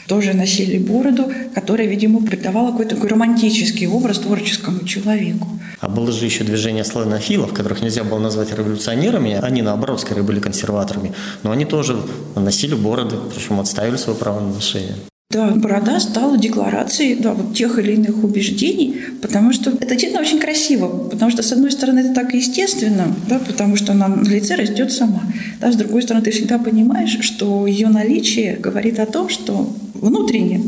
тоже 0.07 0.33
носили 0.33 0.77
бороду, 0.77 1.31
которая, 1.53 1.87
видимо, 1.87 2.21
придавала 2.25 2.71
какой-то 2.71 2.95
такой 2.95 3.09
романтический 3.09 3.87
образ 3.87 4.19
творческому 4.19 4.85
человеку. 4.85 5.47
А 5.79 5.89
было 5.89 6.11
же 6.11 6.25
еще 6.25 6.43
движение 6.43 6.83
славянофилов, 6.83 7.53
которых 7.53 7.81
нельзя 7.81 8.03
было 8.03 8.19
назвать 8.19 8.51
революционерами. 8.57 9.39
Они, 9.41 9.61
наоборот, 9.61 10.01
скорее 10.01 10.23
были 10.23 10.39
консерваторами. 10.39 11.13
Но 11.43 11.51
они 11.51 11.65
тоже 11.65 11.97
носили 12.35 12.75
бороды, 12.75 13.17
причем 13.33 13.59
отставили 13.59 13.97
свое 13.97 14.17
право 14.17 14.39
на 14.39 14.53
ношение. 14.53 14.95
Да, 15.33 15.47
борода 15.47 15.99
стала 15.99 16.37
декларацией 16.37 17.15
да, 17.15 17.33
вот 17.33 17.55
тех 17.55 17.79
или 17.79 17.93
иных 17.93 18.23
убеждений, 18.23 19.01
потому 19.19 19.51
что 19.51 19.71
это 19.71 19.87
действительно 19.87 20.21
очень 20.21 20.39
красиво, 20.39 20.87
потому 20.87 21.31
что, 21.31 21.41
с 21.41 21.51
одной 21.51 21.71
стороны, 21.71 22.01
это 22.01 22.13
так 22.13 22.35
естественно, 22.35 23.15
да, 23.27 23.39
потому 23.39 23.75
что 23.75 23.93
она 23.93 24.07
на 24.07 24.29
лице 24.29 24.53
растет 24.53 24.91
сама. 24.91 25.23
Да, 25.59 25.71
с 25.71 25.75
другой 25.75 26.03
стороны, 26.03 26.23
ты 26.23 26.29
всегда 26.29 26.59
понимаешь, 26.59 27.17
что 27.21 27.65
ее 27.65 27.87
наличие 27.87 28.57
говорит 28.57 28.99
о 28.99 29.07
том, 29.07 29.27
что 29.27 29.73
внутренне 30.03 30.61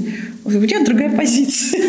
у 0.43 0.51
тебя 0.51 0.83
другая 0.85 1.15
позиция. 1.15 1.81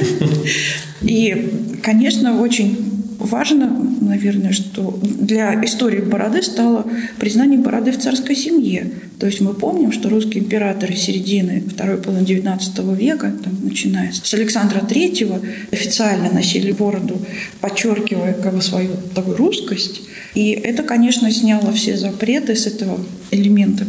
И, 1.02 1.78
конечно, 1.82 2.40
очень 2.40 2.76
важно, 3.18 3.70
наверное, 4.00 4.52
что 4.52 4.98
для 5.02 5.62
истории 5.64 6.00
бороды 6.00 6.42
стало 6.42 6.86
признание 7.18 7.58
бороды 7.58 7.92
в 7.92 7.98
царской 7.98 8.34
семье. 8.34 8.90
То 9.18 9.26
есть 9.26 9.40
мы 9.40 9.54
помним, 9.54 9.92
что 9.92 10.08
русские 10.08 10.44
императоры 10.44 10.94
середины 10.94 11.62
второй 11.68 11.98
половины 11.98 12.26
XIX 12.26 12.96
века, 12.96 13.32
там, 13.42 13.56
начиная 13.62 14.12
с 14.12 14.34
Александра 14.34 14.80
III, 14.80 15.46
официально 15.72 16.30
носили 16.32 16.72
бороду, 16.72 17.18
подчеркивая 17.60 18.34
как 18.34 18.54
бы, 18.54 18.62
свою 18.62 18.90
такую 19.14 19.36
русскость. 19.36 20.02
И 20.34 20.50
это, 20.50 20.82
конечно, 20.82 21.30
сняло 21.30 21.72
все 21.72 21.96
запреты 21.96 22.54
с 22.54 22.66
этого 22.66 22.98
элемента 23.30 23.86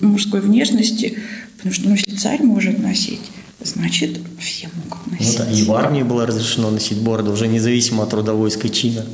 мужской 0.00 0.40
внешности, 0.40 1.18
потому 1.60 1.74
что 1.74 1.88
ну, 1.88 1.94
если 1.94 2.16
царь 2.16 2.42
может 2.42 2.78
носить, 2.78 3.20
значит, 3.62 4.18
все 4.38 4.70
могут 4.74 5.06
носить. 5.06 5.38
Ну, 5.38 5.44
да, 5.44 5.52
и 5.52 5.62
в 5.62 5.72
армии 5.72 6.02
было 6.02 6.26
разрешено 6.26 6.70
носить 6.70 6.98
бороду, 6.98 7.32
уже 7.32 7.48
независимо 7.48 8.04
от 8.04 8.10
трудовойской 8.10 8.70
чина. 8.70 9.04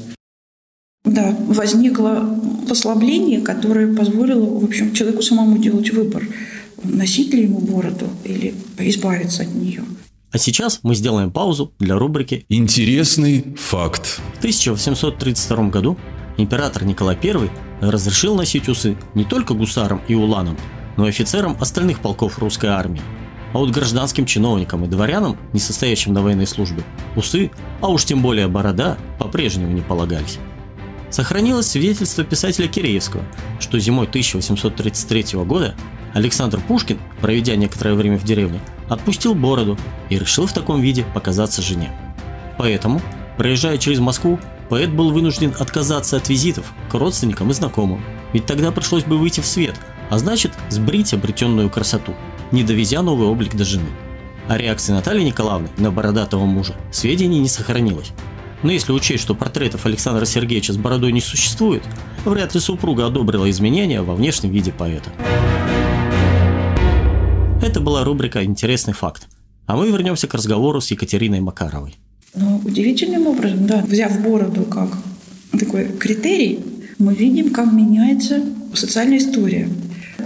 Да, 1.05 1.37
возникло 1.49 2.39
послабление, 2.69 3.41
которое 3.41 3.93
позволило, 3.93 4.45
в 4.61 4.65
общем, 4.65 4.93
человеку 4.93 5.23
самому 5.23 5.59
делать 5.59 5.93
выбор, 5.93 6.25
носить 6.85 7.33
ли 7.35 7.43
ему 7.43 7.59
бороду 7.59 8.07
или 8.25 8.55
избавиться 8.79 9.43
от 9.43 9.55
нее. 9.55 9.83
А 10.33 10.39
сейчас 10.39 10.81
мы 10.83 10.95
сделаем 10.95 11.33
паузу 11.33 11.73
для 11.79 11.97
рубрики 11.97 12.45
«Интересный 12.49 13.57
факт». 13.57 14.21
В 14.35 14.39
1832 14.39 15.69
году 15.69 15.97
император 16.37 16.85
Николай 16.85 17.17
I 17.23 17.51
разрешил 17.81 18.35
носить 18.35 18.69
усы 18.69 18.97
не 19.15 19.25
только 19.25 19.55
гусарам 19.55 20.03
и 20.09 20.15
уланам, 20.15 20.57
но 20.97 21.07
и 21.07 21.11
офицерам 21.11 21.57
остальных 21.61 22.01
полков 22.01 22.39
русской 22.39 22.67
армии. 22.67 23.03
А 23.53 23.59
вот 23.59 23.71
гражданским 23.71 24.27
чиновникам 24.27 24.85
и 24.85 24.89
дворянам, 24.89 25.39
не 25.53 25.61
состоящим 25.61 26.13
на 26.13 26.23
военной 26.23 26.47
службе, 26.47 26.83
усы, 27.15 27.51
а 27.81 27.89
уж 27.89 28.05
тем 28.05 28.21
более 28.21 28.49
борода, 28.49 28.99
по-прежнему 29.19 29.73
не 29.73 29.81
полагались. 29.81 30.39
Сохранилось 31.11 31.69
свидетельство 31.69 32.25
писателя 32.25 32.69
Киреевского, 32.69 33.23
что 33.61 33.79
зимой 33.79 34.07
1833 34.07 35.39
года 35.45 35.75
Александр 36.13 36.61
Пушкин, 36.61 36.99
проведя 37.21 37.57
некоторое 37.57 37.95
время 37.95 38.19
в 38.19 38.25
деревне, 38.25 38.61
отпустил 38.89 39.35
бороду 39.35 39.79
и 40.11 40.19
решил 40.19 40.47
в 40.47 40.53
таком 40.53 40.81
виде 40.81 41.05
показаться 41.15 41.63
жене. 41.63 41.91
Поэтому, 42.59 43.01
проезжая 43.37 43.79
через 43.79 44.01
Москву, 44.01 44.39
поэт 44.69 44.91
был 44.91 45.11
вынужден 45.11 45.55
отказаться 45.59 46.17
от 46.17 46.29
визитов 46.29 46.73
к 46.91 46.95
родственникам 46.95 47.51
и 47.51 47.55
знакомым, 47.55 48.03
ведь 48.33 48.47
тогда 48.47 48.73
пришлось 48.73 49.05
бы 49.05 49.19
выйти 49.19 49.41
в 49.41 49.47
свет, 49.47 49.77
а 50.11 50.19
значит 50.19 50.53
сбрить 50.69 51.13
обретенную 51.15 51.71
красоту, 51.71 52.15
не 52.53 52.63
довезя 52.63 53.03
новый 53.03 53.29
облик 53.29 53.55
до 53.55 53.65
жены. 53.65 53.89
О 54.49 54.57
реакции 54.57 54.93
Натальи 54.93 55.25
Николаевны 55.25 55.69
на 55.77 55.91
бородатого 55.91 56.45
мужа 56.45 56.75
сведений 56.93 57.41
не 57.41 57.49
сохранилось, 57.49 58.13
но 58.63 58.73
если 58.73 58.93
учесть, 58.93 59.23
что 59.23 59.35
портретов 59.35 59.87
Александра 59.87 60.25
Сергеевича 60.25 60.73
с 60.73 60.77
бородой 60.77 61.13
не 61.13 61.21
существует, 61.21 61.83
вряд 62.25 62.55
ли 62.55 62.61
супруга 62.61 63.07
одобрила 63.07 63.49
изменения 63.51 64.03
во 64.03 64.15
внешнем 64.15 64.51
виде 64.51 64.73
поэта. 64.73 65.11
Это 67.63 67.81
была 67.81 68.05
рубрика 68.05 68.45
«Интересный 68.45 68.93
факт». 68.93 69.29
А 69.67 69.77
мы 69.77 69.91
вернемся 69.91 70.29
к 70.29 70.35
разговору 70.35 70.81
с 70.81 70.91
Екатериной 70.93 71.41
Макаровой. 71.41 71.97
Ну, 72.35 72.61
удивительным 72.65 73.27
образом, 73.27 73.67
да, 73.67 73.83
взяв 73.83 74.21
бороду 74.21 74.63
как 74.65 74.91
такой 75.59 75.89
критерий, 75.89 76.61
мы 76.99 77.15
видим, 77.15 77.51
как 77.51 77.73
меняется 77.73 78.43
социальная 78.75 79.19
история. 79.19 79.69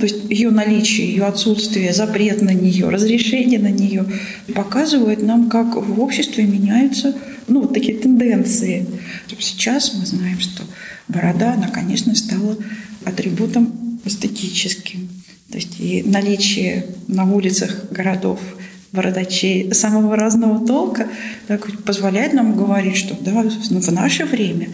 То 0.00 0.06
есть 0.06 0.30
ее 0.30 0.50
наличие, 0.50 1.08
ее 1.08 1.26
отсутствие, 1.26 1.92
запрет 1.92 2.40
на 2.40 2.54
нее, 2.54 2.88
разрешение 2.88 3.58
на 3.58 3.70
нее 3.70 4.06
показывает 4.54 5.22
нам, 5.22 5.50
как 5.50 5.76
в 5.76 6.00
обществе 6.00 6.44
меняются 6.44 7.14
ну, 7.48 7.62
вот 7.62 7.74
такие 7.74 7.98
тенденции. 7.98 8.86
Сейчас 9.38 9.94
мы 9.94 10.06
знаем, 10.06 10.40
что 10.40 10.62
борода, 11.08 11.54
она, 11.54 11.68
конечно, 11.68 12.14
стала 12.14 12.56
атрибутом 13.04 13.98
эстетическим. 14.04 15.08
То 15.50 15.56
есть 15.56 15.78
и 15.80 16.02
наличие 16.04 16.86
на 17.08 17.30
улицах 17.30 17.90
городов 17.90 18.40
бородачей 18.92 19.72
самого 19.74 20.16
разного 20.16 20.66
толка 20.66 21.08
так, 21.46 21.66
позволяет 21.82 22.32
нам 22.32 22.56
говорить, 22.56 22.96
что 22.96 23.16
да, 23.20 23.42
в 23.42 23.92
наше 23.92 24.24
время 24.24 24.68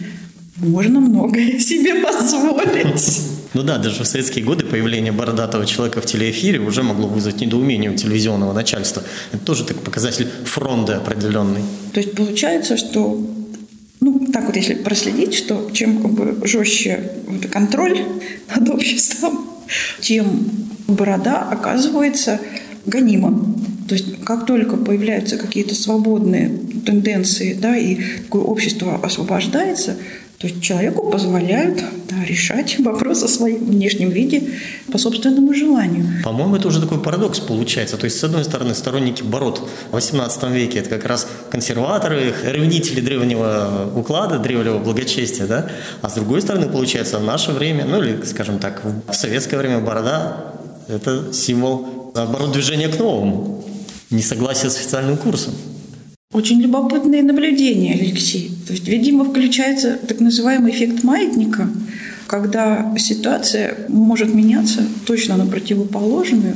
можно 0.55 0.99
многое 0.99 1.59
себе 1.59 1.95
позволить. 1.95 3.36
Ну 3.53 3.63
да, 3.63 3.77
даже 3.77 4.03
в 4.03 4.07
советские 4.07 4.43
годы 4.43 4.65
появление 4.65 5.11
бородатого 5.11 5.65
человека 5.65 6.01
в 6.01 6.05
телеэфире 6.05 6.59
уже 6.59 6.83
могло 6.83 7.07
вызвать 7.07 7.41
недоумение 7.41 7.91
у 7.91 7.95
телевизионного 7.95 8.53
начальства. 8.53 9.03
Это 9.31 9.43
тоже 9.43 9.63
так 9.65 9.77
показатель 9.77 10.27
фронта 10.45 10.97
определенный. 10.97 11.61
То 11.93 11.99
есть 11.99 12.13
получается, 12.13 12.77
что 12.77 13.19
ну, 13.99 14.27
так 14.31 14.45
вот, 14.45 14.55
если 14.55 14.75
проследить, 14.75 15.33
что 15.33 15.69
чем 15.73 16.01
как 16.01 16.11
бы 16.11 16.47
жестче 16.47 17.11
вот, 17.27 17.45
контроль 17.47 17.99
над 18.55 18.69
обществом, 18.69 19.47
тем 19.99 20.49
борода 20.87 21.41
оказывается 21.41 22.39
гонима. 22.85 23.55
То 23.87 23.95
есть 23.95 24.23
как 24.23 24.45
только 24.45 24.77
появляются 24.77 25.37
какие-то 25.37 25.75
свободные 25.75 26.51
тенденции, 26.85 27.53
да, 27.53 27.75
и 27.75 27.95
такое 28.23 28.43
общество 28.43 28.99
освобождается, 29.03 29.97
то 30.37 30.47
есть 30.47 30.61
человеку 30.61 31.09
позволяют 31.09 31.83
решать 32.27 32.79
вопрос 32.79 33.23
о 33.23 33.27
своем 33.27 33.65
внешнем 33.65 34.09
виде 34.09 34.43
по 34.91 34.97
собственному 34.97 35.53
желанию. 35.53 36.05
По-моему, 36.23 36.55
это 36.55 36.67
уже 36.67 36.81
такой 36.81 36.99
парадокс 36.99 37.39
получается. 37.39 37.97
То 37.97 38.05
есть, 38.05 38.19
с 38.19 38.23
одной 38.23 38.43
стороны, 38.43 38.73
сторонники 38.73 39.23
бород 39.23 39.61
в 39.91 39.95
XVIII 39.95 40.53
веке– 40.53 40.79
это 40.79 40.89
как 40.89 41.05
раз 41.05 41.27
консерваторы, 41.49 42.33
ревнители 42.43 43.01
древнего 43.01 43.91
уклада, 43.95 44.39
древнего 44.39 44.79
благочестия, 44.79 45.47
да? 45.47 45.69
А 46.01 46.09
с 46.09 46.13
другой 46.13 46.41
стороны, 46.41 46.67
получается, 46.67 47.19
в 47.19 47.23
наше 47.23 47.51
время, 47.51 47.85
ну 47.85 48.03
или, 48.03 48.23
скажем 48.25 48.59
так, 48.59 48.83
в 48.83 49.13
советское 49.13 49.57
время 49.57 49.79
борода– 49.79 50.53
это 50.87 51.33
символ, 51.33 52.11
наоборот, 52.15 52.51
движения 52.51 52.87
к 52.89 52.99
новому, 52.99 53.63
несогласия 54.09 54.69
с 54.69 54.77
официальным 54.77 55.17
курсом. 55.17 55.53
Очень 56.33 56.61
любопытные 56.61 57.23
наблюдения, 57.23 57.93
Алексей. 57.93 58.51
То 58.67 58.73
есть, 58.73 58.87
видимо, 58.87 59.23
включается 59.23 59.97
так 60.07 60.19
называемый 60.19 60.71
эффект 60.73 61.03
маятника, 61.03 61.69
когда 62.27 62.93
ситуация 62.97 63.77
может 63.87 64.33
меняться 64.33 64.83
точно 65.05 65.37
на 65.37 65.45
противоположную. 65.45 66.55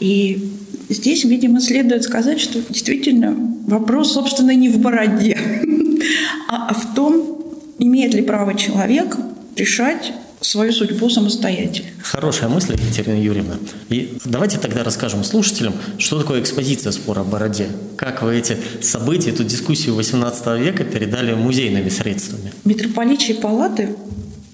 И 0.00 0.52
здесь, 0.88 1.24
видимо, 1.24 1.60
следует 1.60 2.02
сказать, 2.02 2.40
что 2.40 2.60
действительно 2.68 3.36
вопрос, 3.66 4.14
собственно, 4.14 4.54
не 4.54 4.68
в 4.68 4.78
бороде, 4.78 5.38
а 6.48 6.74
в 6.74 6.94
том, 6.94 7.38
имеет 7.78 8.14
ли 8.14 8.22
право 8.22 8.54
человек 8.54 9.16
решать 9.54 10.12
свою 10.40 10.72
судьбу 10.72 11.10
самостоятельно. 11.10 11.88
Хорошая 12.02 12.48
мысль, 12.48 12.74
Екатерина 12.74 13.20
Юрьевна. 13.20 13.56
И 13.88 14.18
давайте 14.24 14.58
тогда 14.58 14.84
расскажем 14.84 15.24
слушателям, 15.24 15.74
что 15.98 16.20
такое 16.20 16.40
экспозиция 16.40 16.92
спора 16.92 17.20
о 17.20 17.24
бороде. 17.24 17.68
Как 17.96 18.22
вы 18.22 18.36
эти 18.36 18.56
события, 18.80 19.30
эту 19.30 19.44
дискуссию 19.44 19.94
18 19.94 20.60
века 20.60 20.84
передали 20.84 21.34
музейными 21.34 21.88
средствами? 21.88 22.52
Митрополичьи 22.64 23.34
палаты– 23.34 23.96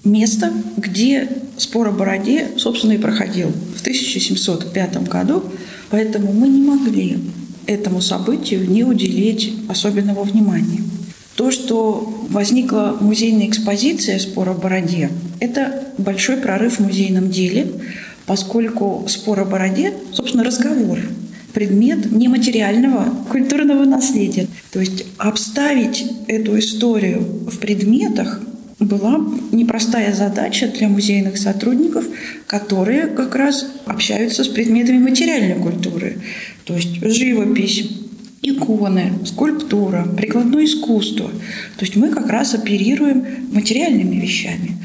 место, 0.03 0.51
где 0.77 1.29
спор 1.57 1.89
о 1.89 1.91
бороде, 1.91 2.51
собственно, 2.57 2.93
и 2.93 2.97
проходил 2.97 3.51
в 3.75 3.81
1705 3.81 5.07
году. 5.07 5.43
Поэтому 5.89 6.33
мы 6.33 6.47
не 6.47 6.61
могли 6.61 7.19
этому 7.65 8.01
событию 8.01 8.69
не 8.69 8.83
уделить 8.83 9.53
особенного 9.69 10.23
внимания. 10.23 10.81
То, 11.35 11.49
что 11.49 12.25
возникла 12.29 12.97
музейная 12.99 13.47
экспозиция 13.47 14.19
«Спор 14.19 14.49
о 14.49 14.53
бороде», 14.53 15.09
это 15.39 15.83
большой 15.97 16.37
прорыв 16.37 16.77
в 16.77 16.79
музейном 16.81 17.31
деле, 17.31 17.67
поскольку 18.25 19.05
спор 19.07 19.39
о 19.39 19.45
бороде, 19.45 19.93
собственно, 20.11 20.43
разговор, 20.43 20.99
предмет 21.53 22.11
нематериального 22.11 23.05
культурного 23.31 23.83
наследия. 23.83 24.47
То 24.71 24.79
есть 24.79 25.05
обставить 25.17 26.05
эту 26.27 26.57
историю 26.59 27.21
в 27.21 27.57
предметах 27.59 28.41
была 28.85 29.19
непростая 29.51 30.13
задача 30.13 30.67
для 30.67 30.87
музейных 30.87 31.37
сотрудников, 31.37 32.05
которые 32.47 33.07
как 33.07 33.35
раз 33.35 33.67
общаются 33.85 34.43
с 34.43 34.47
предметами 34.47 34.97
материальной 34.97 35.55
культуры. 35.55 36.17
То 36.65 36.75
есть 36.75 37.03
живопись, 37.03 37.89
иконы, 38.41 39.13
скульптура, 39.25 40.05
прикладное 40.17 40.65
искусство. 40.65 41.29
То 41.77 41.85
есть 41.85 41.95
мы 41.95 42.09
как 42.09 42.29
раз 42.29 42.53
оперируем 42.53 43.25
материальными 43.51 44.17
вещами. 44.19 44.77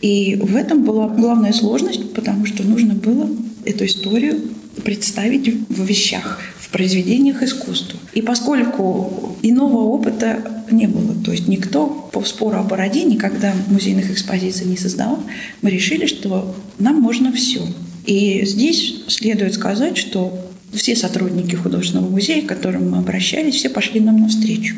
И 0.00 0.36
в 0.36 0.56
этом 0.56 0.82
была 0.82 1.08
главная 1.08 1.52
сложность, 1.52 2.12
потому 2.14 2.46
что 2.46 2.62
нужно 2.64 2.94
было 2.94 3.28
эту 3.64 3.86
историю 3.86 4.40
представить 4.82 5.48
в 5.68 5.84
вещах, 5.84 6.40
произведениях 6.72 7.42
искусства. 7.42 8.00
И 8.14 8.22
поскольку 8.22 9.36
иного 9.42 9.78
опыта 9.78 10.64
не 10.70 10.86
было, 10.86 11.14
то 11.14 11.30
есть 11.30 11.46
никто 11.46 11.86
по 12.12 12.24
спору 12.24 12.58
о 12.58 12.62
бороде 12.62 13.04
никогда 13.04 13.52
музейных 13.68 14.10
экспозиций 14.10 14.66
не 14.66 14.76
создавал, 14.76 15.22
мы 15.60 15.70
решили, 15.70 16.06
что 16.06 16.54
нам 16.78 16.96
можно 16.96 17.32
все. 17.32 17.60
И 18.06 18.44
здесь 18.44 19.04
следует 19.06 19.54
сказать, 19.54 19.96
что 19.96 20.48
все 20.72 20.96
сотрудники 20.96 21.54
художественного 21.54 22.08
музея, 22.08 22.42
к 22.42 22.46
которым 22.46 22.90
мы 22.90 22.98
обращались, 22.98 23.56
все 23.56 23.68
пошли 23.68 24.00
нам 24.00 24.20
навстречу. 24.20 24.74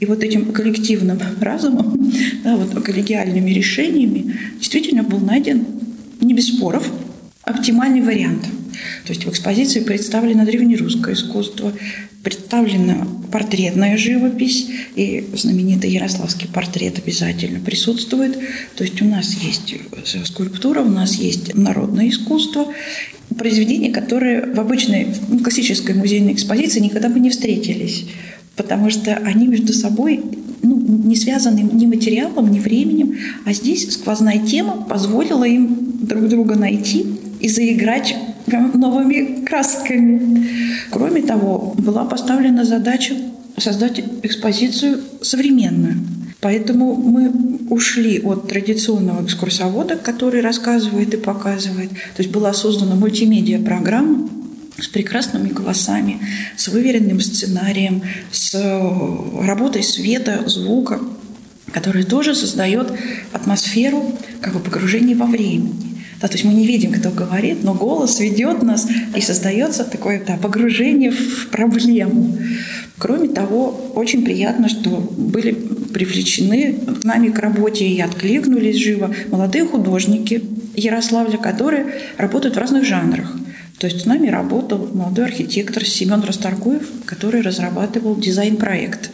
И 0.00 0.06
вот 0.06 0.22
этим 0.22 0.52
коллективным 0.52 1.18
разумом, 1.40 2.12
да, 2.44 2.56
вот 2.56 2.82
коллегиальными 2.82 3.50
решениями 3.50 4.36
действительно 4.58 5.02
был 5.02 5.18
найден, 5.18 5.66
не 6.20 6.34
без 6.34 6.48
споров, 6.48 6.88
оптимальный 7.42 8.00
вариант. 8.00 8.46
То 9.04 9.12
есть 9.12 9.24
в 9.24 9.30
экспозиции 9.30 9.80
представлено 9.80 10.44
древнерусское 10.44 11.14
искусство, 11.14 11.72
представлена 12.22 13.06
портретная 13.32 13.96
живопись, 13.96 14.68
и 14.94 15.24
знаменитый 15.34 15.90
ярославский 15.90 16.48
портрет 16.48 16.98
обязательно 16.98 17.60
присутствует. 17.60 18.38
То 18.76 18.84
есть 18.84 19.00
у 19.02 19.04
нас 19.04 19.34
есть 19.34 19.74
скульптура, 20.26 20.80
у 20.80 20.90
нас 20.90 21.16
есть 21.16 21.54
народное 21.54 22.08
искусство, 22.08 22.72
произведения, 23.34 23.90
которые 23.90 24.52
в 24.52 24.60
обычной 24.60 25.08
ну, 25.28 25.40
классической 25.40 25.94
музейной 25.94 26.34
экспозиции 26.34 26.80
никогда 26.80 27.08
бы 27.08 27.18
не 27.18 27.30
встретились, 27.30 28.06
потому 28.56 28.90
что 28.90 29.14
они 29.16 29.46
между 29.46 29.72
собой 29.72 30.20
ну, 30.62 30.78
не 30.78 31.16
связаны 31.16 31.60
ни 31.60 31.86
материалом, 31.86 32.50
ни 32.50 32.60
временем, 32.60 33.16
а 33.44 33.52
здесь 33.52 33.90
сквозная 33.92 34.38
тема 34.38 34.82
позволила 34.82 35.44
им 35.44 36.06
друг 36.06 36.28
друга 36.28 36.56
найти 36.56 37.06
и 37.40 37.48
заиграть 37.48 38.14
новыми 38.58 39.44
красками. 39.44 40.46
Кроме 40.90 41.22
того, 41.22 41.74
была 41.78 42.04
поставлена 42.04 42.64
задача 42.64 43.14
создать 43.56 44.02
экспозицию 44.22 45.00
современную. 45.20 45.96
Поэтому 46.40 46.94
мы 46.94 47.30
ушли 47.70 48.18
от 48.20 48.48
традиционного 48.48 49.24
экскурсовода, 49.24 49.96
который 49.96 50.40
рассказывает 50.40 51.14
и 51.14 51.16
показывает. 51.16 51.90
То 51.90 52.22
есть 52.22 52.30
была 52.30 52.52
создана 52.52 52.96
мультимедиа-программа 52.96 54.28
с 54.78 54.88
прекрасными 54.88 55.50
голосами, 55.50 56.18
с 56.56 56.66
выверенным 56.66 57.20
сценарием, 57.20 58.02
с 58.32 58.54
работой 59.40 59.84
света, 59.84 60.42
звука, 60.46 60.98
которая 61.70 62.02
тоже 62.02 62.34
создает 62.34 62.92
атмосферу 63.32 64.18
как 64.40 64.54
бы 64.54 64.60
погружения 64.60 65.14
во 65.14 65.26
времени. 65.26 65.91
Да, 66.22 66.28
то 66.28 66.34
есть 66.34 66.44
мы 66.44 66.54
не 66.54 66.66
видим, 66.66 66.92
кто 66.92 67.10
говорит, 67.10 67.64
но 67.64 67.74
голос 67.74 68.20
ведет 68.20 68.62
нас, 68.62 68.86
и 69.16 69.20
создается 69.20 69.82
такое 69.82 70.22
да, 70.24 70.36
погружение 70.36 71.10
в 71.10 71.48
проблему. 71.48 72.38
Кроме 72.96 73.28
того, 73.28 73.92
очень 73.96 74.24
приятно, 74.24 74.68
что 74.68 74.90
были 74.90 75.50
привлечены 75.50 76.74
к 77.00 77.04
нами 77.04 77.28
к 77.28 77.38
работе 77.40 77.88
и 77.88 78.00
откликнулись 78.00 78.76
живо 78.76 79.12
молодые 79.32 79.66
художники 79.66 80.44
Ярославля, 80.76 81.38
которые 81.38 81.86
работают 82.18 82.54
в 82.54 82.60
разных 82.60 82.84
жанрах. 82.84 83.36
То 83.78 83.88
есть 83.88 84.02
с 84.02 84.06
нами 84.06 84.28
работал 84.28 84.88
молодой 84.94 85.24
архитектор 85.24 85.84
Семен 85.84 86.22
Расторгуев, 86.22 86.88
который 87.04 87.40
разрабатывал 87.40 88.14
дизайн-проект 88.14 89.10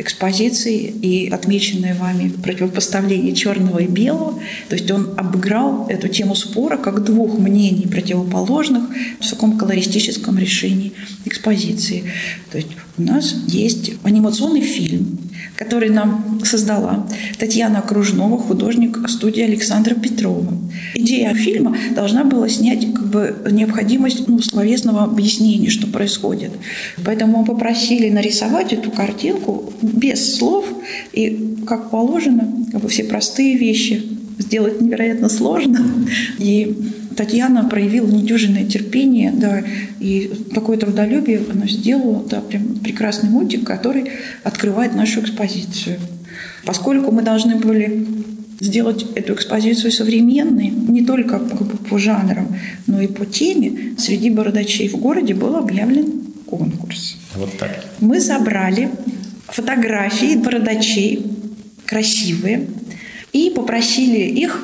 экспозиции 0.00 0.86
и 0.86 1.28
отмеченное 1.28 1.94
вами 1.94 2.30
противопоставление 2.30 3.34
черного 3.34 3.78
и 3.78 3.86
белого. 3.86 4.40
То 4.68 4.76
есть 4.76 4.90
он 4.90 5.14
обыграл 5.16 5.86
эту 5.88 6.08
тему 6.08 6.34
спора 6.34 6.76
как 6.76 7.04
двух 7.04 7.38
мнений 7.38 7.86
противоположных 7.86 8.84
в 9.20 9.30
таком 9.30 9.58
колористическом 9.58 10.38
решении 10.38 10.92
экспозиции. 11.24 12.04
То 12.50 12.58
есть 12.58 12.70
у 12.98 13.02
нас 13.02 13.34
есть 13.46 13.92
анимационный 14.02 14.60
фильм, 14.60 15.18
который 15.56 15.88
нам 15.88 16.40
создала 16.44 17.06
Татьяна 17.38 17.82
Кружнова, 17.82 18.38
художник 18.38 19.08
студии 19.08 19.42
Александра 19.42 19.94
Петрова. 19.94 20.52
Идея 20.94 21.34
фильма 21.34 21.76
должна 21.94 22.24
была 22.24 22.48
снять 22.48 22.92
как 22.92 23.08
бы 23.08 23.36
необходимость 23.50 24.28
ну, 24.28 24.40
словесного 24.40 25.04
объяснения, 25.04 25.70
что 25.70 25.86
происходит. 25.86 26.50
Поэтому 27.04 27.38
мы 27.38 27.44
попросили 27.44 28.10
нарисовать 28.10 28.72
эту 28.72 28.90
картинку 28.90 29.72
без 29.92 30.36
слов 30.36 30.66
и, 31.12 31.56
как 31.66 31.90
положено, 31.90 32.66
как 32.72 32.82
бы 32.82 32.88
все 32.88 33.04
простые 33.04 33.56
вещи 33.56 34.02
сделать 34.38 34.80
невероятно 34.80 35.28
сложно. 35.28 35.84
И 36.38 36.76
Татьяна 37.16 37.64
проявила 37.68 38.06
недюжинное 38.06 38.64
терпение, 38.64 39.32
да, 39.32 39.62
и 39.98 40.30
такое 40.54 40.78
трудолюбие 40.78 41.42
она 41.50 41.66
сделала, 41.66 42.24
да, 42.28 42.40
прям 42.40 42.76
прекрасный 42.76 43.28
мультик, 43.28 43.64
который 43.64 44.12
открывает 44.42 44.94
нашу 44.94 45.20
экспозицию. 45.20 45.98
Поскольку 46.64 47.12
мы 47.12 47.22
должны 47.22 47.56
были 47.56 48.06
сделать 48.60 49.06
эту 49.14 49.34
экспозицию 49.34 49.90
современной, 49.90 50.68
не 50.68 51.04
только 51.04 51.38
как 51.38 51.62
бы, 51.62 51.76
по 51.76 51.98
жанрам, 51.98 52.54
но 52.86 53.00
и 53.00 53.06
по 53.06 53.26
теме, 53.26 53.94
среди 53.98 54.30
бородачей 54.30 54.88
в 54.88 54.96
городе 54.96 55.34
был 55.34 55.56
объявлен 55.56 56.22
конкурс. 56.46 57.16
Вот 57.34 57.56
так. 57.58 57.84
Мы 58.00 58.20
забрали 58.20 58.90
фотографии 59.50 60.36
бородачей, 60.36 61.26
красивые, 61.86 62.68
и 63.32 63.50
попросили 63.50 64.20
их, 64.20 64.62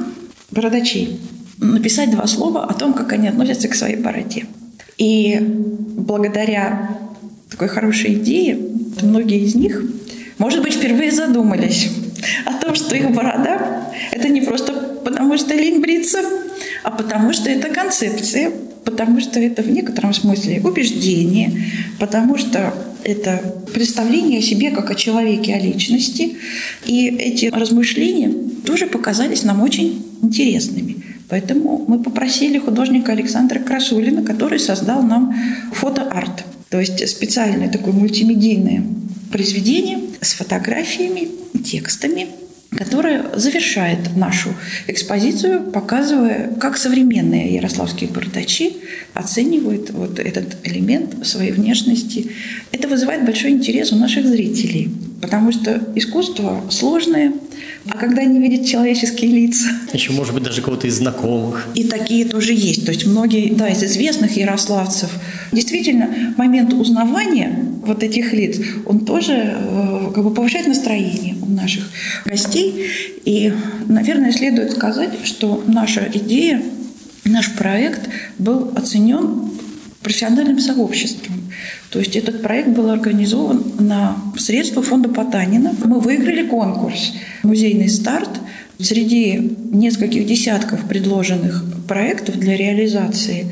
бородачей, 0.51 1.21
написать 1.59 2.11
два 2.11 2.27
слова 2.27 2.65
о 2.65 2.75
том, 2.75 2.93
как 2.95 3.13
они 3.13 3.29
относятся 3.29 3.69
к 3.69 3.75
своей 3.75 3.97
бороде. 3.97 4.47
И 4.99 5.39
благодаря 5.41 6.99
такой 7.51 7.69
хорошей 7.69 8.15
идее, 8.15 8.59
многие 9.03 9.45
из 9.45 9.55
них, 9.55 9.83
может 10.39 10.63
быть, 10.63 10.75
впервые 10.75 11.11
задумались 11.11 11.91
о 12.45 12.55
том, 12.55 12.75
что 12.75 12.97
их 12.97 13.11
борода– 13.13 13.93
это 14.13 14.29
не 14.29 14.41
просто 14.41 14.73
потому, 15.05 15.39
что 15.39 15.55
лень 15.55 15.81
бриться, 15.81 16.21
а 16.83 16.91
потому 16.91 17.33
что 17.33 17.51
это 17.51 17.69
концепция, 17.69 18.53
потому 18.87 19.21
что 19.21 19.39
это 19.41 19.63
в 19.63 19.71
некотором 19.71 20.15
смысле 20.15 20.61
убеждение, 20.63 21.53
потому 21.99 22.39
что 22.39 22.73
это 23.05 23.43
представление 23.75 24.39
о 24.39 24.43
себе 24.43 24.71
как 24.71 24.91
о 24.91 24.95
человеке, 24.95 25.55
о 25.55 25.59
личности. 25.59 26.37
И 26.87 27.09
эти 27.09 27.47
размышления 27.47 28.33
тоже 28.65 28.87
показались 28.87 29.43
нам 29.43 29.61
очень 29.61 30.07
интересными. 30.23 31.05
Поэтому 31.29 31.85
мы 31.87 32.03
попросили 32.03 32.59
художника 32.59 33.13
Александра 33.13 33.59
Красулина, 33.59 34.23
который 34.23 34.61
создал 34.61 35.03
нам 35.03 35.35
фотоарт, 35.73 36.45
то 36.71 36.79
есть 36.79 37.09
специальное 37.09 37.69
такое 37.69 37.93
мультимедийное 37.93 38.85
произведение 39.33 39.99
с 40.21 40.35
фотографиями, 40.35 41.29
текстами, 41.65 42.29
которое 42.77 43.25
завершает 43.35 44.17
нашу 44.17 44.55
экспозицию, 44.87 45.71
показывая, 45.71 46.53
как 46.61 46.77
современные 46.77 47.55
ярославские 47.55 48.11
бардачи 48.11 48.77
оценивают 49.15 49.91
вот 49.91 50.19
этот 50.19 50.57
элемент 50.65 51.27
своей 51.27 51.53
внешности. 51.53 52.31
Это 52.73 52.89
вызывает 52.89 53.25
большой 53.25 53.51
интерес 53.51 53.93
у 53.93 53.97
наших 53.97 54.27
зрителей, 54.27 54.91
потому 55.21 55.53
что 55.53 55.83
искусство 55.95 56.63
сложное, 56.71 57.33
а 57.89 57.97
когда 57.99 58.23
они 58.23 58.39
видят 58.39 58.67
человеческие 58.67 59.31
лица... 59.31 59.69
Еще, 59.93 60.13
может 60.13 60.35
быть, 60.35 60.43
даже 60.43 60.63
кого-то 60.63 60.87
из 60.87 60.97
знакомых. 60.97 61.67
И 61.75 61.85
такие 61.85 62.25
тоже 62.25 62.53
есть. 62.53 62.85
То 62.85 62.93
есть 62.93 63.07
многие, 63.07 63.53
да, 63.55 63.69
из 63.69 63.83
известных 63.83 64.37
ярославцев. 64.37 65.11
Действительно, 65.53 66.35
момент 66.37 66.73
узнавания 66.73 67.67
вот 67.85 68.03
этих 68.03 68.33
лиц, 68.33 68.59
он 68.87 69.05
тоже 69.05 69.33
э, 69.57 70.11
как 70.15 70.25
бы 70.25 70.35
повышает 70.35 70.67
настроение 70.67 71.37
у 71.41 71.47
наших 71.47 71.89
гостей. 72.25 72.91
И, 73.25 73.53
наверное, 73.87 74.33
следует 74.33 74.73
сказать, 74.73 75.11
что 75.25 75.63
наша 75.67 76.09
идея, 76.13 76.63
наш 77.25 77.53
проект 77.55 78.09
был 78.39 78.73
оценен 78.75 79.51
профессиональным 80.03 80.59
сообществом. 80.59 81.36
То 81.91 81.99
есть 81.99 82.17
этот 82.17 82.43
проект 82.43 82.69
был 82.69 82.91
организован 82.91 83.73
на 83.79 84.17
средства 84.37 84.83
фонда 84.83 85.09
Потанина. 85.09 85.75
Мы 85.85 86.01
выиграли 86.01 86.47
конкурс 86.47 87.13
«Музейный 87.43 87.89
старт». 87.89 88.29
Среди 88.79 89.57
нескольких 89.73 90.27
десятков 90.27 90.87
предложенных 90.87 91.65
проектов 91.89 92.39
для 92.39 92.57
реализации 92.57 93.47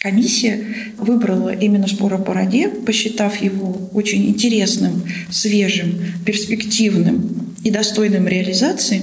комиссия 0.00 0.60
выбрала 0.98 1.54
именно 1.54 1.86
«Спор 1.86 2.14
о 2.14 2.18
бороде», 2.18 2.68
посчитав 2.68 3.40
его 3.40 3.88
очень 3.92 4.28
интересным, 4.28 5.02
свежим, 5.30 5.94
перспективным 6.26 7.54
и 7.64 7.70
достойным 7.70 8.28
реализации. 8.28 9.02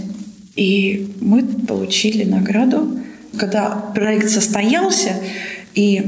И 0.55 1.07
мы 1.19 1.43
получили 1.43 2.23
награду. 2.23 2.99
Когда 3.37 3.69
проект 3.93 4.29
состоялся, 4.29 5.13
и 5.73 6.01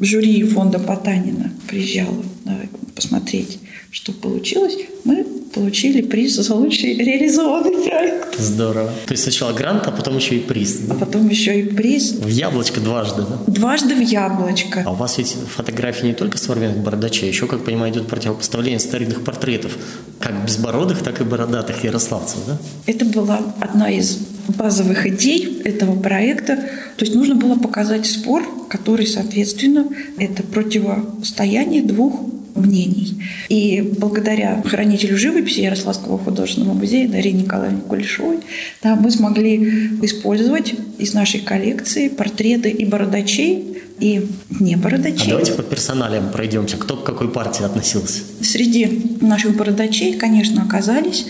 жюри 0.00 0.42
фонда 0.44 0.78
Потанина 0.78 1.52
приезжало 1.68 2.24
да, 2.44 2.58
посмотреть, 2.94 3.58
что 3.90 4.12
получилось, 4.12 4.76
мы 5.04 5.24
получили 5.54 6.02
приз 6.02 6.34
за 6.34 6.54
лучший 6.54 6.94
реализованный 6.94 7.88
проект. 7.88 8.38
Здорово. 8.38 8.90
То 9.06 9.12
есть 9.12 9.22
сначала 9.22 9.52
грант, 9.52 9.86
а 9.86 9.92
потом 9.92 10.16
еще 10.16 10.36
и 10.36 10.40
приз. 10.40 10.80
А 10.90 10.94
потом 10.94 11.28
еще 11.28 11.60
и 11.60 11.62
приз. 11.62 12.12
В 12.12 12.28
яблочко 12.28 12.80
дважды, 12.80 13.22
да? 13.22 13.52
Дважды 13.52 13.94
в 13.94 14.00
яблочко. 14.00 14.82
А 14.84 14.92
у 14.92 14.94
вас 14.94 15.18
ведь 15.18 15.36
фотографии 15.54 16.06
не 16.06 16.14
только 16.14 16.38
современных 16.38 16.78
бородачей, 16.78 17.28
еще, 17.28 17.46
как 17.46 17.64
понимаю, 17.64 17.92
идет 17.92 18.08
противопоставление 18.08 18.80
старинных 18.80 19.22
портретов, 19.22 19.76
как 20.18 20.44
безбородых, 20.44 21.02
так 21.02 21.20
и 21.20 21.24
бородатых 21.24 21.84
ярославцев, 21.84 22.38
да? 22.46 22.58
Это 22.86 23.04
была 23.04 23.40
одна 23.60 23.90
из 23.90 24.18
базовых 24.48 25.06
идей 25.06 25.62
этого 25.64 26.00
проекта. 26.00 26.56
То 26.96 27.04
есть 27.04 27.14
нужно 27.14 27.34
было 27.34 27.56
показать 27.56 28.06
спор, 28.06 28.44
который, 28.68 29.06
соответственно, 29.06 29.88
это 30.18 30.42
противостояние 30.42 31.82
двух 31.82 32.20
мнений. 32.54 33.22
И 33.48 33.82
благодаря 33.98 34.62
хранителю 34.64 35.18
живописи 35.18 35.60
Ярославского 35.60 36.18
художественного 36.18 36.74
музея 36.74 37.08
Дарье 37.08 37.32
Николаевне 37.32 37.80
Кулешовой 37.82 38.38
да, 38.82 38.94
мы 38.94 39.10
смогли 39.10 39.56
использовать 40.02 40.74
из 40.98 41.14
нашей 41.14 41.40
коллекции 41.40 42.08
портреты 42.08 42.70
и 42.70 42.84
бородачей, 42.84 43.82
и 44.00 44.28
не 44.60 44.76
бородачей. 44.76 45.26
А 45.26 45.30
давайте 45.30 45.52
по 45.52 45.62
персоналиям 45.62 46.30
пройдемся. 46.30 46.76
Кто 46.76 46.96
к 46.96 47.04
какой 47.04 47.30
партии 47.30 47.64
относился? 47.64 48.22
Среди 48.40 49.18
наших 49.20 49.56
бородачей, 49.56 50.14
конечно, 50.14 50.62
оказались 50.62 51.26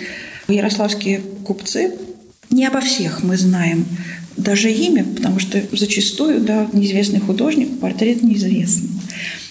ярославские 0.49 1.21
купцы. 1.45 1.93
Не 2.51 2.67
обо 2.67 2.81
всех 2.81 3.23
мы 3.23 3.37
знаем 3.37 3.85
даже 4.37 4.71
имя, 4.71 5.05
потому 5.05 5.39
что 5.39 5.61
зачастую 5.73 6.41
да, 6.41 6.67
неизвестный 6.73 7.21
художник, 7.21 7.79
портрет 7.81 8.23
неизвестный. 8.23 8.91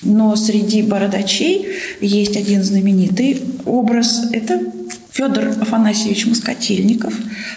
Но 0.01 0.35
среди 0.35 0.81
бородачей 0.81 1.67
есть 2.01 2.35
один 2.35 2.63
знаменитый 2.63 3.41
образ. 3.65 4.23
Это 4.31 4.61
Федор 5.11 5.49
Афанасьевич 5.61 6.25
Москотельников, 6.25 7.13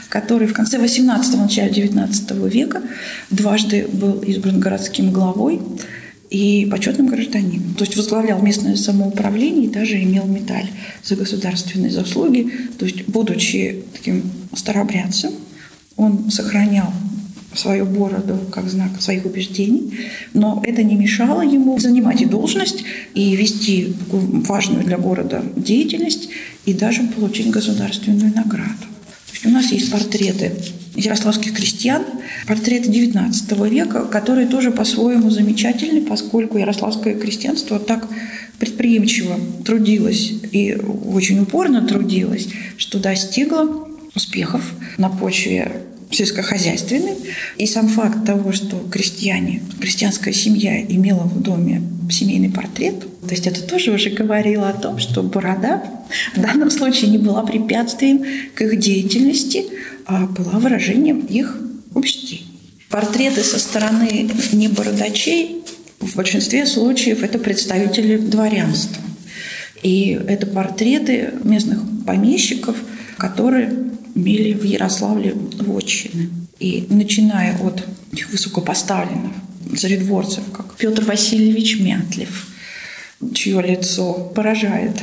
который 0.09 0.47
в 0.47 0.53
конце 0.53 0.79
18-го, 0.79 1.43
начале 1.43 1.73
19 1.73 2.31
века 2.53 2.83
дважды 3.31 3.89
был 3.93 4.21
избран 4.21 4.61
городским 4.61 5.11
главой 5.11 5.61
и 6.31 6.67
почетным 6.71 7.07
гражданином. 7.07 7.75
То 7.75 7.85
есть 7.85 7.97
возглавлял 7.97 8.43
местное 8.43 8.77
самоуправление 8.77 9.67
и 9.67 9.73
даже 9.73 10.03
имел 10.03 10.27
медаль 10.27 10.69
за 11.05 11.17
государственные 11.17 11.91
заслуги. 11.91 12.51
То 12.79 12.85
есть, 12.85 13.07
будучи 13.07 13.85
таким 13.93 14.23
старообрядцем, 14.55 15.33
он 15.97 16.31
сохранял 16.31 16.93
свою 17.55 17.87
бороду 17.87 18.39
как 18.53 18.69
знак 18.69 19.01
своих 19.01 19.25
убеждений, 19.25 19.99
но 20.35 20.63
это 20.65 20.83
не 20.83 20.95
мешало 20.95 21.41
ему 21.41 21.79
занимать 21.79 22.21
и 22.21 22.27
должность, 22.27 22.85
и 23.15 23.35
вести 23.35 23.95
важную 24.11 24.85
для 24.85 24.99
города 24.99 25.43
деятельность, 25.57 26.29
и 26.67 26.75
даже 26.75 27.03
получить 27.05 27.51
государственную 27.51 28.35
награду. 28.35 28.87
То 29.27 29.33
есть 29.33 29.47
у 29.47 29.51
нас 29.51 29.73
есть 29.73 29.91
портреты 29.91 30.53
ярославских 30.97 31.55
крестьян, 31.55 32.05
портреты 32.47 32.91
XIX 32.91 33.69
века, 33.69 34.05
которые 34.07 34.47
тоже 34.47 34.71
по-своему 34.71 35.31
замечательны, 35.31 36.03
поскольку 36.03 36.59
ярославское 36.59 37.15
крестьянство 37.15 37.79
так 37.79 38.09
предприимчиво 38.59 39.39
трудилось 39.65 40.33
и 40.53 40.75
очень 40.75 41.41
упорно 41.41 41.87
трудилось, 41.87 42.49
что 42.79 42.99
достигло 42.99 43.89
успехов 44.15 44.73
на 44.97 45.11
почве 45.11 45.83
сельскохозяйственный. 46.11 47.15
И 47.59 47.67
сам 47.67 47.89
факт 47.89 48.25
того, 48.25 48.53
что 48.53 48.77
крестьяне, 48.91 49.63
крестьянская 49.81 50.33
семья 50.33 50.81
имела 50.81 51.25
в 51.25 51.43
доме 51.43 51.83
семейный 52.11 52.51
портрет, 52.51 53.01
то 53.01 53.35
есть 53.35 53.47
это 53.47 53.63
тоже 53.63 53.91
уже 53.91 54.11
говорило 54.11 54.69
о 54.69 54.73
том, 54.73 54.99
что 54.99 55.23
борода 55.23 55.83
в 56.35 56.41
данном 56.41 56.71
случае 56.71 57.11
не 57.11 57.19
была 57.19 57.43
препятствием 57.43 58.25
к 58.55 58.63
их 58.63 58.79
деятельности, 58.79 59.65
а 60.07 60.27
была 60.27 60.59
выражением 60.59 61.21
их 61.21 61.57
убеждений. 61.95 62.47
Портреты 62.89 63.43
со 63.43 63.59
стороны 63.59 64.31
не 64.53 64.69
бородачей 64.69 65.63
в 66.01 66.15
большинстве 66.17 66.67
случаев 66.67 67.23
это 67.23 67.39
представители 67.39 68.17
дворянства. 68.17 69.03
И 69.83 70.19
это 70.29 70.47
портреты 70.47 71.35
местных 71.43 71.81
помещиков, 72.07 72.77
которые 73.19 73.73
имели 74.15 74.53
в 74.53 74.63
Ярославле 74.63 75.35
вотчины. 75.35 76.31
И 76.59 76.87
начиная 76.89 77.59
от 77.59 77.85
высокопоставленных 78.31 79.33
царедворцев, 79.77 80.45
как 80.53 80.77
Петр 80.77 81.05
Васильевич 81.05 81.81
Мятлев, 81.81 82.47
чье 83.35 83.61
лицо 83.61 84.13
поражает 84.35 85.03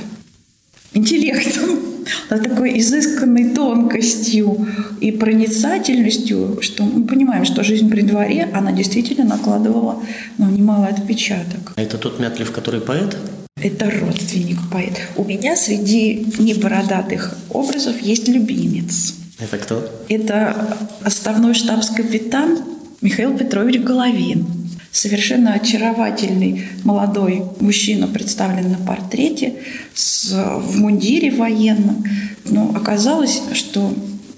интеллектом, 0.94 1.93
такой 2.30 2.80
изысканной 2.80 3.50
тонкостью 3.50 4.68
и 5.02 5.12
проницательностью, 5.12 6.60
что 6.62 6.84
мы 6.84 7.06
понимаем, 7.06 7.46
что 7.46 7.64
жизнь 7.64 7.90
при 7.90 8.02
дворе, 8.02 8.50
она 8.54 8.72
действительно 8.72 9.26
накладывала 9.26 10.02
ну, 10.38 10.50
немалый 10.50 10.90
отпечаток. 10.90 11.74
А 11.76 11.82
это 11.82 11.98
тот 11.98 12.20
Мятлев, 12.20 12.52
который 12.52 12.82
поэт? 12.82 13.18
Это 13.56 13.90
родственник 13.90 14.58
поэт. 14.72 15.00
У 15.16 15.24
меня 15.24 15.56
среди 15.56 16.26
небородатых 16.40 17.38
образов 17.50 18.00
есть 18.02 18.28
любимец. 18.28 19.16
Это 19.40 19.58
кто? 19.58 19.90
Это 20.10 20.78
отставной 21.04 21.54
штабс-капитан 21.54 22.60
Михаил 23.02 23.38
Петрович 23.38 23.82
Головин. 23.82 24.63
Совершенно 24.94 25.54
очаровательный 25.54 26.64
молодой 26.86 27.44
мужчина 27.60 28.08
представлен 28.08 28.72
на 28.72 28.78
портрете 28.78 29.56
с, 29.94 30.32
в 30.32 30.80
мундире 30.80 31.32
военном. 31.32 32.06
Но 32.46 32.72
оказалось, 32.74 33.42
что 33.54 33.94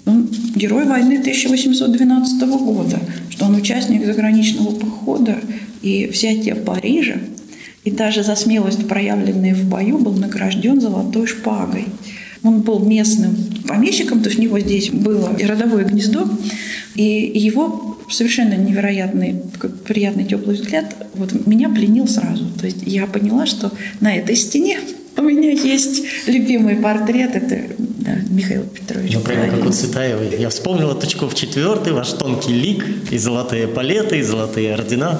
он 0.08 0.28
герой 0.56 0.86
войны 0.86 1.20
1812 1.20 2.41
года, 2.41 2.99
что 3.30 3.45
он 3.45 3.56
участник 3.56 4.06
заграничного 4.06 4.72
похода 4.74 5.38
и 5.84 6.08
взятия 6.08 6.56
Парижа– 6.56 7.18
и 7.86 7.91
даже 7.91 8.24
за 8.24 8.36
смелость, 8.36 8.88
проявленную 8.88 9.56
в 9.56 9.70
бою, 9.70 9.99
был 9.99 10.14
награжден 10.14 10.82
золотой 10.82 11.28
шпагой. 11.28 11.86
Он 12.43 12.62
был 12.62 12.80
местным 12.80 13.36
помещиком, 13.68 14.22
то 14.22 14.30
есть 14.30 14.39
у 14.39 14.41
него 14.41 14.60
здесь 14.60 14.89
было 14.89 15.38
родовое 15.39 15.86
гнездо, 15.86 16.28
и 16.95 17.32
его 17.36 17.94
совершенно 18.10 18.53
невероятный, 18.53 19.36
приятный 19.86 20.26
теплый 20.26 20.56
взгляд 20.56 20.95
вот 21.14 21.45
меня 21.45 21.70
пленил 21.70 22.08
сразу. 22.08 22.45
То 22.60 22.66
есть 22.66 22.80
я 22.86 23.08
поняла, 23.08 23.45
что 23.45 23.72
на 23.99 24.16
этой 24.16 24.36
стене 24.36 24.80
у 25.18 25.22
меня 25.22 25.51
есть 25.51 26.03
любимый 26.28 26.76
портрет, 26.76 27.36
это 27.36 27.62
да, 27.78 28.18
Михаил 28.30 28.64
Петрович. 28.64 29.14
Ну, 29.14 29.22
прямо 29.22 29.47
как 29.49 29.66
у 29.66 29.70
Цветаевой. 29.70 30.39
Я 30.39 30.49
вспомнила 30.49 30.93
Тучков 30.93 31.34
четвертый, 31.36 31.93
ваш 31.93 32.12
тонкий 32.14 32.53
лик, 32.53 32.86
и 33.12 33.18
золотые 33.18 33.68
палеты, 33.68 34.20
и 34.20 34.22
золотые 34.22 34.74
ордена 34.74 35.20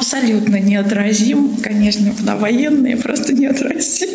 абсолютно 0.00 0.56
неотразим. 0.56 1.56
Конечно, 1.62 2.14
на 2.20 2.36
военные 2.36 2.96
просто 2.96 3.34
неотразим. 3.34 4.08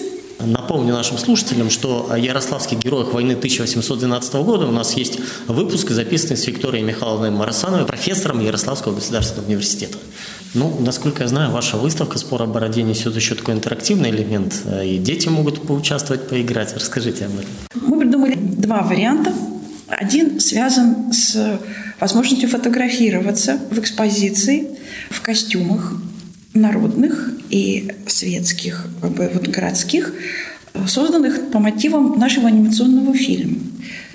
Напомню 0.46 0.94
нашим 0.94 1.18
слушателям, 1.18 1.70
что 1.70 2.08
о 2.12 2.18
ярославских 2.18 2.80
героях 2.80 3.14
войны 3.14 3.34
1812 3.34 4.34
года 4.36 4.68
у 4.68 4.72
нас 4.72 4.94
есть 4.94 5.20
выпуск, 5.48 5.90
записанный 5.90 6.38
с 6.38 6.46
Викторией 6.46 6.86
Михайловной 6.86 7.32
Марасановой, 7.32 7.86
профессором 7.86 8.40
Ярославского 8.40 8.94
государственного 8.94 9.48
университета. 9.48 9.98
Ну, 10.54 10.78
насколько 10.80 11.24
я 11.24 11.28
знаю, 11.30 11.52
ваша 11.52 11.78
выставка 11.78 12.18
«Спор 12.18 12.44
о 12.44 12.46
бороде» 12.46 12.84
несет 12.84 13.16
еще 13.16 13.36
такой 13.36 13.56
интерактивный 13.56 14.10
элемент, 14.10 14.54
и 14.84 14.98
дети 14.98 15.28
могут 15.28 15.62
поучаствовать, 15.62 16.28
поиграть. 16.28 16.74
Расскажите 16.76 17.26
об 17.26 17.34
этом. 17.34 17.50
Мы 17.74 18.00
придумали 18.00 18.36
два 18.36 18.82
варианта. 18.82 19.34
Один 19.88 20.40
связан 20.40 21.12
с 21.12 21.60
возможностью 22.00 22.50
фотографироваться 22.50 23.60
в 23.72 23.80
экспозиции 23.80 24.68
в 25.10 25.22
костюмах 25.22 25.94
народных 26.56 27.32
и 27.50 27.92
светских, 28.08 28.88
как 29.02 29.12
бы 29.12 29.30
вот 29.34 29.48
городских, 29.48 30.14
созданных 30.88 31.52
по 31.52 31.60
мотивам 31.60 32.20
нашего 32.20 32.48
анимационного 32.48 33.14
фильма. 33.14 33.58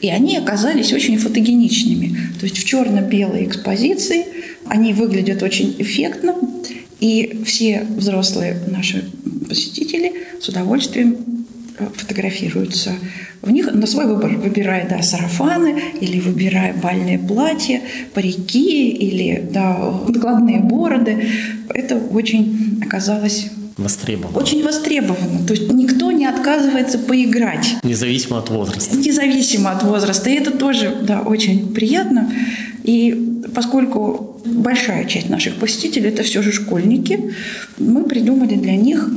И 0.00 0.08
они 0.08 0.36
оказались 0.36 0.92
очень 0.92 1.18
фотогеничными. 1.18 2.16
То 2.38 2.46
есть 2.46 2.58
в 2.58 2.64
черно-белой 2.64 3.44
экспозиции 3.44 4.26
они 4.66 4.92
выглядят 4.92 5.42
очень 5.42 5.74
эффектно, 5.78 6.34
и 7.00 7.42
все 7.46 7.86
взрослые 7.88 8.60
наши 8.70 9.04
посетители 9.48 10.12
с 10.40 10.48
удовольствием 10.48 11.39
фотографируются 11.94 12.92
в 13.42 13.50
них 13.50 13.72
на 13.72 13.86
свой 13.86 14.06
выбор, 14.06 14.36
выбирая 14.36 14.88
да, 14.88 15.02
сарафаны 15.02 15.80
или 16.00 16.20
выбирая 16.20 16.74
бальные 16.74 17.18
платья, 17.18 17.80
парики 18.14 18.90
или 18.90 19.42
да, 19.50 19.92
накладные 20.08 20.60
бороды. 20.60 21.26
Это 21.68 21.96
очень 21.96 22.80
оказалось 22.84 23.50
Востребовано. 23.76 24.38
Очень 24.38 24.62
востребовано. 24.62 25.46
То 25.46 25.54
есть 25.54 25.72
никто 25.72 26.12
не 26.12 26.26
отказывается 26.26 26.98
поиграть. 26.98 27.76
Независимо 27.82 28.38
от 28.38 28.50
возраста. 28.50 28.94
Независимо 28.94 29.70
от 29.70 29.82
возраста. 29.82 30.28
И 30.28 30.34
это 30.34 30.50
тоже 30.50 30.98
да, 31.02 31.22
очень 31.22 31.72
приятно. 31.72 32.30
И 32.82 33.42
поскольку 33.54 34.40
большая 34.44 35.06
часть 35.06 35.30
наших 35.30 35.54
посетителей– 35.54 36.08
это 36.10 36.22
все 36.22 36.42
же 36.42 36.52
школьники, 36.52 37.32
мы 37.78 38.04
придумали 38.04 38.54
для 38.54 38.76
них 38.76 39.08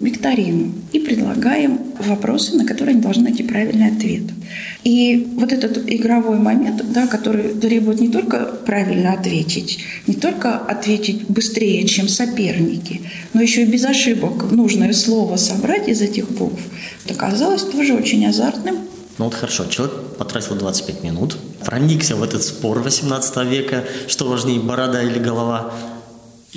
викторину 0.00 0.72
и 0.92 0.98
предлагаем 0.98 1.78
вопросы, 1.98 2.56
на 2.56 2.64
которые 2.64 2.94
они 2.94 3.02
должны 3.02 3.24
найти 3.24 3.42
правильный 3.42 3.88
ответ. 3.88 4.22
И 4.82 5.28
вот 5.36 5.52
этот 5.52 5.78
игровой 5.92 6.38
момент, 6.38 6.82
да, 6.92 7.06
который 7.06 7.54
требует 7.54 8.00
не 8.00 8.08
только 8.08 8.46
правильно 8.66 9.12
ответить, 9.12 9.80
не 10.06 10.14
только 10.14 10.56
ответить 10.56 11.26
быстрее, 11.28 11.86
чем 11.86 12.08
соперники, 12.08 13.02
но 13.34 13.42
еще 13.42 13.62
и 13.62 13.66
без 13.66 13.84
ошибок 13.84 14.50
нужное 14.50 14.92
слово 14.94 15.36
собрать 15.36 15.88
из 15.88 16.00
этих 16.00 16.30
букв, 16.30 16.60
оказалось 17.08 17.62
тоже 17.62 17.94
очень 17.94 18.24
азартным. 18.26 18.78
Ну 19.18 19.26
вот 19.26 19.34
хорошо, 19.34 19.66
человек 19.66 19.94
потратил 20.16 20.54
25 20.54 21.04
минут, 21.04 21.36
проникся 21.62 22.16
в 22.16 22.22
этот 22.22 22.42
спор 22.42 22.78
18 22.78 23.36
века, 23.46 23.84
что 24.08 24.26
важнее, 24.26 24.60
борода 24.60 25.02
или 25.02 25.18
голова, 25.18 25.74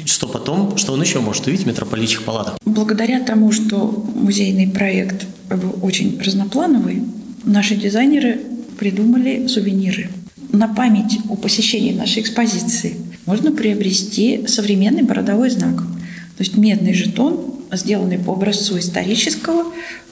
что 0.05 0.27
потом, 0.27 0.77
что 0.77 0.93
он 0.93 1.01
еще 1.01 1.19
может 1.19 1.45
увидеть 1.47 1.65
в 1.65 1.67
митрополитчих 1.67 2.23
палатах? 2.23 2.57
Благодаря 2.65 3.19
тому, 3.19 3.51
что 3.51 4.05
музейный 4.15 4.67
проект 4.67 5.25
очень 5.81 6.19
разноплановый, 6.19 7.03
наши 7.43 7.75
дизайнеры 7.75 8.39
придумали 8.79 9.47
сувениры. 9.47 10.09
На 10.51 10.67
память 10.67 11.19
о 11.29 11.35
посещении 11.35 11.93
нашей 11.93 12.21
экспозиции 12.21 12.95
можно 13.25 13.51
приобрести 13.51 14.47
современный 14.47 15.03
бородовой 15.03 15.49
знак. 15.49 15.77
То 15.77 16.43
есть 16.43 16.57
медный 16.57 16.93
жетон 16.93 17.52
сделанный 17.77 18.17
по 18.17 18.33
образцу 18.33 18.77
исторического, 18.79 19.65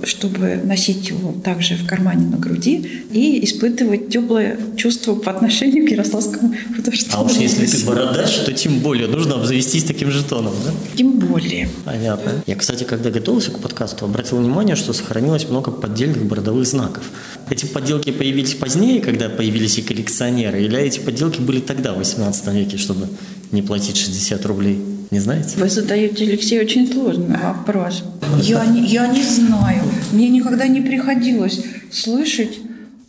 чтобы 0.03 0.59
носить 0.63 1.09
его 1.09 1.33
также 1.43 1.75
в 1.75 1.87
кармане 1.87 2.27
на 2.27 2.37
груди 2.37 3.03
и 3.11 3.43
испытывать 3.45 4.09
теплое 4.09 4.57
чувство 4.77 5.15
по 5.15 5.31
отношению 5.31 5.87
к 5.87 5.91
Ярославскому 5.91 6.53
художественному 6.75 7.23
А 7.23 7.31
уж 7.31 7.37
если 7.37 7.65
ты 7.65 7.85
бородач, 7.85 8.31
то 8.45 8.53
тем 8.53 8.79
более 8.79 9.07
нужно 9.07 9.35
обзавестись 9.35 9.83
таким 9.83 10.11
жетоном, 10.11 10.53
да? 10.65 10.73
Тем 10.95 11.19
более. 11.19 11.69
Понятно. 11.85 12.43
Я, 12.45 12.55
кстати, 12.55 12.83
когда 12.83 13.09
готовился 13.09 13.51
к 13.51 13.59
подкасту, 13.59 14.05
обратил 14.05 14.37
внимание, 14.37 14.75
что 14.75 14.93
сохранилось 14.93 15.47
много 15.47 15.71
поддельных 15.71 16.25
бородовых 16.25 16.65
знаков. 16.65 17.03
Эти 17.49 17.65
подделки 17.65 18.11
появились 18.11 18.53
позднее, 18.53 19.01
когда 19.01 19.29
появились 19.29 19.77
и 19.77 19.81
коллекционеры, 19.81 20.63
или 20.63 20.77
эти 20.79 20.99
подделки 20.99 21.39
были 21.41 21.59
тогда, 21.59 21.93
в 21.93 21.97
18 21.97 22.47
веке, 22.53 22.77
чтобы 22.77 23.07
не 23.51 23.61
платить 23.61 23.97
60 23.97 24.45
рублей? 24.45 24.79
Не 25.11 25.19
знаете? 25.19 25.57
Вы 25.57 25.69
задаете, 25.69 26.23
Алексей, 26.23 26.59
очень 26.59 26.91
сложный 26.91 27.37
вопрос. 27.37 28.03
Я 28.41 28.65
не, 28.65 28.85
я 28.85 29.07
не 29.07 29.23
знаю. 29.23 29.83
Мне 30.13 30.29
никогда 30.29 30.67
не 30.67 30.81
приходилось 30.81 31.61
слышать 31.91 32.59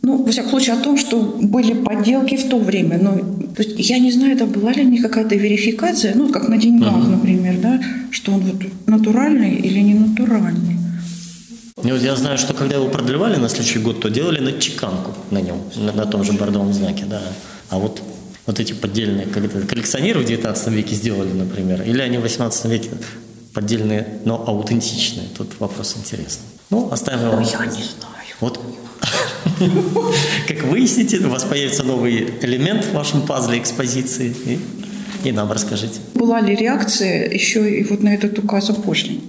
ну, 0.05 0.21
во 0.21 0.31
всяком 0.31 0.49
случае, 0.49 0.75
о 0.75 0.79
том, 0.79 0.97
что 0.97 1.17
были 1.41 1.73
подделки 1.73 2.35
в 2.35 2.49
то 2.49 2.57
время. 2.57 2.99
Ну, 3.01 3.47
то 3.55 3.63
есть 3.63 3.89
я 3.89 3.99
не 3.99 4.11
знаю, 4.11 4.35
это 4.35 4.45
была 4.45 4.73
ли 4.73 4.83
у 4.83 4.89
них 4.89 5.01
какая-то 5.01 5.35
верификация, 5.35 6.13
ну, 6.13 6.29
как 6.29 6.49
на 6.49 6.57
деньгах, 6.57 6.93
uh-huh. 6.93 7.09
например, 7.09 7.57
да, 7.61 7.79
что 8.11 8.33
он 8.33 8.41
вот 8.41 8.61
натуральный 8.85 9.55
или 9.55 9.79
не 9.79 9.93
натуральный. 9.93 10.77
Вот 11.77 12.01
я 12.01 12.17
знаю, 12.17 12.37
что 12.37 12.53
когда 12.53 12.75
его 12.75 12.89
продлевали 12.89 13.37
на 13.37 13.47
следующий 13.47 13.79
год, 13.79 14.01
то 14.01 14.09
делали 14.09 14.41
на 14.41 14.51
чеканку 14.59 15.11
на 15.31 15.39
нем, 15.39 15.61
на, 15.77 15.93
на 15.93 16.05
том 16.05 16.25
же 16.25 16.33
бордовом 16.33 16.73
знаке, 16.73 17.05
да. 17.09 17.21
А 17.69 17.79
вот 17.79 18.01
вот 18.45 18.59
эти 18.59 18.73
поддельные 18.73 19.25
коллекционеры 19.25 20.19
в 20.19 20.25
19 20.25 20.67
веке 20.69 20.95
сделали, 20.95 21.31
например, 21.31 21.81
или 21.83 22.01
они 22.01 22.17
в 22.17 22.21
18 22.21 22.65
веке 22.65 22.89
поддельные, 23.53 24.19
но 24.25 24.43
аутентичные. 24.45 25.27
Тут 25.37 25.59
вопрос 25.59 25.95
интересный. 25.97 26.45
Ну, 26.69 26.91
оставим 26.91 27.27
его. 27.27 27.39
Я 27.39 27.65
не 27.65 27.83
знаю. 27.83 28.13
Вот 28.39 28.59
как 30.47 30.63
выясните, 30.63 31.17
у 31.19 31.29
вас 31.29 31.43
появится 31.43 31.83
новый 31.83 32.33
элемент 32.41 32.85
в 32.85 32.93
вашем 32.93 33.21
пазле 33.23 33.59
экспозиции. 33.59 34.33
И, 34.45 34.59
и 35.29 35.31
нам 35.31 35.51
расскажите. 35.51 35.99
Была 36.13 36.41
ли 36.41 36.55
реакция 36.55 37.29
еще 37.29 37.79
и 37.79 37.83
вот 37.83 38.03
на 38.03 38.13
этот 38.13 38.37
указ 38.39 38.69
о 38.69 38.73
пошлине? 38.73 39.21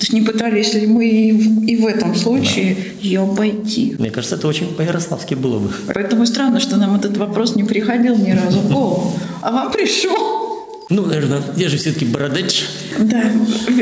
То 0.00 0.04
есть 0.04 0.12
не 0.14 0.22
пытались 0.22 0.72
ли 0.72 0.86
мы 0.86 1.06
и 1.06 1.32
в, 1.32 1.64
и 1.64 1.76
в 1.76 1.86
этом 1.86 2.14
случае 2.14 2.74
да. 2.74 2.80
ее 3.02 3.20
обойти? 3.20 3.96
Мне 3.98 4.10
кажется, 4.10 4.36
это 4.36 4.48
очень 4.48 4.74
по-ярославски 4.74 5.34
было 5.34 5.58
бы. 5.58 5.70
Поэтому 5.92 6.24
странно, 6.24 6.58
что 6.58 6.78
нам 6.78 6.96
этот 6.96 7.18
вопрос 7.18 7.54
не 7.54 7.64
приходил 7.64 8.16
ни 8.16 8.30
разу 8.30 8.60
в 8.60 8.72
голову. 8.72 9.12
А 9.42 9.52
вам 9.52 9.70
пришел. 9.70 10.40
Ну, 10.88 11.04
наверное, 11.04 11.42
я 11.56 11.68
же 11.68 11.76
все-таки 11.76 12.06
бородач. 12.06 12.64
Да, 12.98 13.22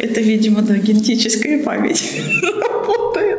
это, 0.03 0.21
видимо, 0.21 0.63
да, 0.63 0.77
генетическая 0.77 1.63
память 1.63 2.03
работает. 2.43 3.39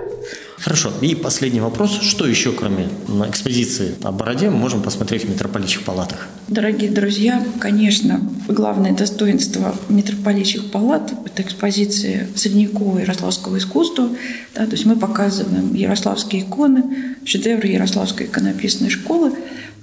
Хорошо. 0.59 0.91
И 1.01 1.15
последний 1.15 1.61
вопрос. 1.61 1.99
Что 2.01 2.27
еще, 2.27 2.51
кроме 2.51 2.89
экспозиции 3.29 3.95
о 4.03 4.11
бороде, 4.11 4.49
мы 4.49 4.57
можем 4.57 4.81
посмотреть 4.81 5.23
в 5.23 5.29
митрополитчих 5.29 5.83
палатах? 5.83 6.27
Дорогие 6.47 6.91
друзья, 6.91 7.43
конечно, 7.59 8.19
главное 8.47 8.91
достоинство 8.91 9.75
митрополитчих 9.87 10.69
палат– 10.71 11.13
это 11.25 11.43
экспозиция 11.43 12.27
средневекового 12.35 12.99
ярославского 12.99 13.57
искусства. 13.57 14.09
Да, 14.53 14.65
то 14.65 14.71
есть 14.71 14.85
мы 14.85 14.97
показываем 14.97 15.73
ярославские 15.73 16.41
иконы, 16.41 17.15
шедевры 17.23 17.69
Ярославской 17.69 18.25
иконописной 18.25 18.89
школы, 18.89 19.31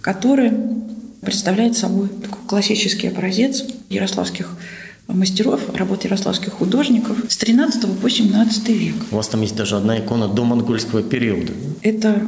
которые 0.03 0.53
представляют 1.22 1.77
собой 1.77 2.09
такой 2.09 2.47
классический 2.47 3.09
образец 3.09 3.64
ярославских 3.89 4.51
мастеров, 5.09 5.61
работ 5.75 6.05
ярославских 6.05 6.53
художников 6.53 7.17
с 7.29 7.37
13 7.37 7.99
по 7.99 8.11
17 8.11 8.69
век. 8.69 8.95
У 9.11 9.17
вас 9.17 9.29
там 9.29 9.43
есть 9.43 9.57
даже 9.57 9.77
одна 9.77 9.99
икона 9.99 10.29
до 10.29 10.45
монгольского 10.45 11.03
периода. 11.03 11.53
Это 11.83 12.23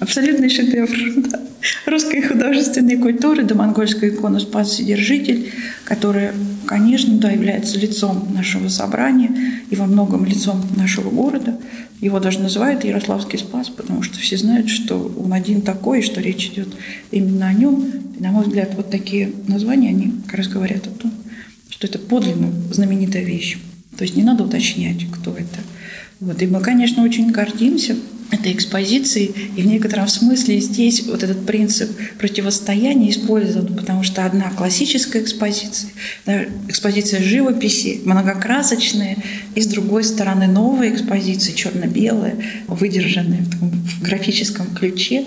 абсолютный 0.00 0.50
шедевр 0.50 0.88
да. 1.30 1.40
русской 1.86 2.22
художественной 2.22 2.96
культуры, 2.96 3.44
до 3.44 3.54
монгольская 3.54 4.10
икона 4.10 4.40
«Спас 4.40 4.76
Содержитель», 4.76 5.52
которая, 5.84 6.34
конечно, 6.66 7.16
да, 7.18 7.30
является 7.30 7.78
лицом 7.78 8.28
нашего 8.34 8.68
собрания 8.68 9.62
и 9.70 9.76
во 9.76 9.86
многом 9.86 10.24
лицом 10.24 10.62
нашего 10.76 11.10
города. 11.10 11.58
Его 12.00 12.20
даже 12.20 12.40
называют 12.40 12.84
Ярославский 12.84 13.38
Спас, 13.38 13.70
потому 13.70 14.02
что 14.02 14.18
все 14.18 14.36
знают, 14.36 14.68
что 14.68 15.12
он 15.18 15.32
один 15.32 15.62
такой, 15.62 16.02
что 16.02 16.20
речь 16.20 16.46
идет 16.46 16.68
именно 17.10 17.48
о 17.48 17.52
нем. 17.52 17.84
И, 18.16 18.22
на 18.22 18.30
мой 18.30 18.44
взгляд, 18.44 18.74
вот 18.76 18.90
такие 18.90 19.32
названия, 19.48 19.88
они 19.88 20.12
как 20.26 20.38
раз 20.38 20.48
говорят 20.48 20.86
о 20.86 20.90
том, 20.90 21.12
что 21.68 21.86
это 21.86 21.98
подлинно 21.98 22.52
знаменитая 22.72 23.24
вещь. 23.24 23.58
То 23.96 24.04
есть 24.04 24.16
не 24.16 24.22
надо 24.22 24.44
уточнять, 24.44 25.06
кто 25.10 25.32
это. 25.32 25.60
Вот. 26.20 26.40
И 26.42 26.46
мы, 26.46 26.60
конечно, 26.60 27.02
очень 27.02 27.30
гордимся 27.30 27.96
этой 28.30 28.52
экспозицией, 28.52 29.34
и 29.56 29.62
в 29.62 29.66
некотором 29.66 30.06
смысле 30.06 30.60
здесь 30.60 31.02
вот 31.06 31.22
этот 31.22 31.46
принцип 31.46 31.90
противостояния 32.18 33.10
использован, 33.10 33.74
потому 33.74 34.02
что 34.02 34.26
одна 34.26 34.50
классическая 34.50 35.22
экспозиция, 35.22 35.90
да, 36.26 36.44
экспозиция 36.68 37.22
живописи, 37.22 38.00
многокрасочная, 38.04 39.16
и 39.54 39.62
с 39.62 39.66
другой 39.66 40.04
стороны 40.04 40.46
новая 40.46 40.90
экспозиция, 40.90 41.54
черно-белая, 41.54 42.36
выдержанная 42.66 43.40
в, 43.40 43.50
таком, 43.50 43.70
в 43.70 44.02
графическом 44.02 44.74
ключе, 44.74 45.24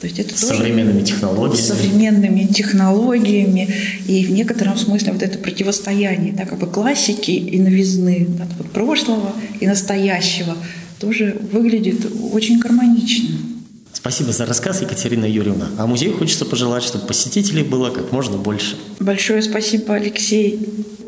то 0.00 0.06
есть 0.06 0.18
это 0.18 0.36
с 0.36 0.40
современными 0.40 1.02
технологиями. 1.02 1.60
С 1.60 1.68
современными 1.68 2.44
технологиями. 2.44 3.68
И 4.06 4.24
в 4.26 4.30
некотором 4.30 4.76
смысле 4.76 5.12
вот 5.12 5.22
это 5.22 5.38
противостояние 5.38 6.32
да, 6.34 6.44
как 6.44 6.58
бы 6.58 6.66
классики 6.66 7.30
и 7.30 7.58
новизны, 7.58 8.26
да, 8.28 8.46
вот 8.58 8.70
прошлого 8.72 9.32
и 9.58 9.66
настоящего 9.66 10.56
тоже 11.00 11.40
выглядит 11.52 12.06
очень 12.32 12.58
гармонично. 12.58 13.36
Спасибо 13.92 14.32
за 14.32 14.44
рассказ, 14.46 14.82
Екатерина 14.82 15.24
Юрьевна. 15.24 15.68
А 15.78 15.86
музею 15.86 16.16
хочется 16.16 16.44
пожелать, 16.44 16.82
чтобы 16.82 17.06
посетителей 17.06 17.62
было 17.62 17.90
как 17.90 18.12
можно 18.12 18.36
больше. 18.36 18.76
Большое 19.00 19.42
спасибо, 19.42 19.94
Алексей. 19.94 20.60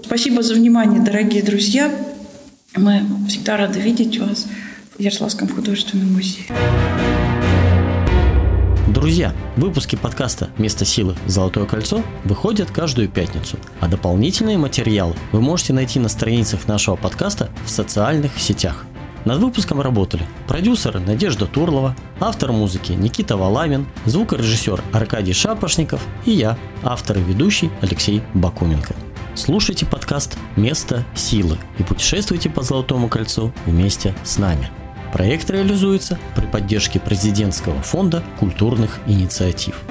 Спасибо 0.04 0.42
за 0.42 0.54
внимание, 0.54 1.00
дорогие 1.00 1.42
друзья. 1.42 1.94
Мы 2.74 3.02
всегда 3.28 3.58
рады 3.58 3.78
видеть 3.80 4.18
вас 4.18 4.46
в 4.96 5.00
Ярославском 5.00 5.48
художественном 5.48 6.14
музее. 6.14 6.46
Друзья, 9.08 9.32
выпуски 9.56 9.96
подкаста 9.96 10.50
«Место 10.58 10.84
силы. 10.84 11.16
Золотое 11.26 11.64
кольцо» 11.64 12.02
выходят 12.24 12.70
каждую 12.70 13.08
пятницу, 13.08 13.56
а 13.80 13.88
дополнительные 13.88 14.58
материалы 14.58 15.14
вы 15.32 15.40
можете 15.40 15.72
найти 15.72 15.98
на 15.98 16.10
страницах 16.10 16.68
нашего 16.68 16.94
подкаста 16.94 17.48
в 17.64 17.70
социальных 17.70 18.38
сетях. 18.38 18.84
Над 19.24 19.38
выпуском 19.38 19.80
работали 19.80 20.26
продюсеры 20.46 21.00
Надежда 21.00 21.46
Турлова, 21.46 21.96
автор 22.20 22.52
музыки 22.52 22.92
Никита 22.92 23.38
Валамин, 23.38 23.86
звукорежиссер 24.04 24.84
Аркадий 24.92 25.32
Шапошников 25.32 26.06
и 26.26 26.32
я, 26.32 26.58
автор 26.82 27.16
и 27.16 27.22
ведущий 27.22 27.70
Алексей 27.80 28.20
Бакуменко. 28.34 28.94
Слушайте 29.34 29.86
подкаст 29.86 30.36
«Место 30.56 31.02
силы» 31.14 31.56
и 31.78 31.82
путешествуйте 31.82 32.50
по 32.50 32.60
Золотому 32.60 33.08
кольцу 33.08 33.54
вместе 33.64 34.14
с 34.22 34.36
нами– 34.36 34.70
Проект 35.12 35.50
реализуется 35.50 36.18
при 36.36 36.46
поддержке 36.46 37.00
президентского 37.00 37.80
фонда 37.82 38.22
культурных 38.38 38.98
инициатив. 39.06 39.82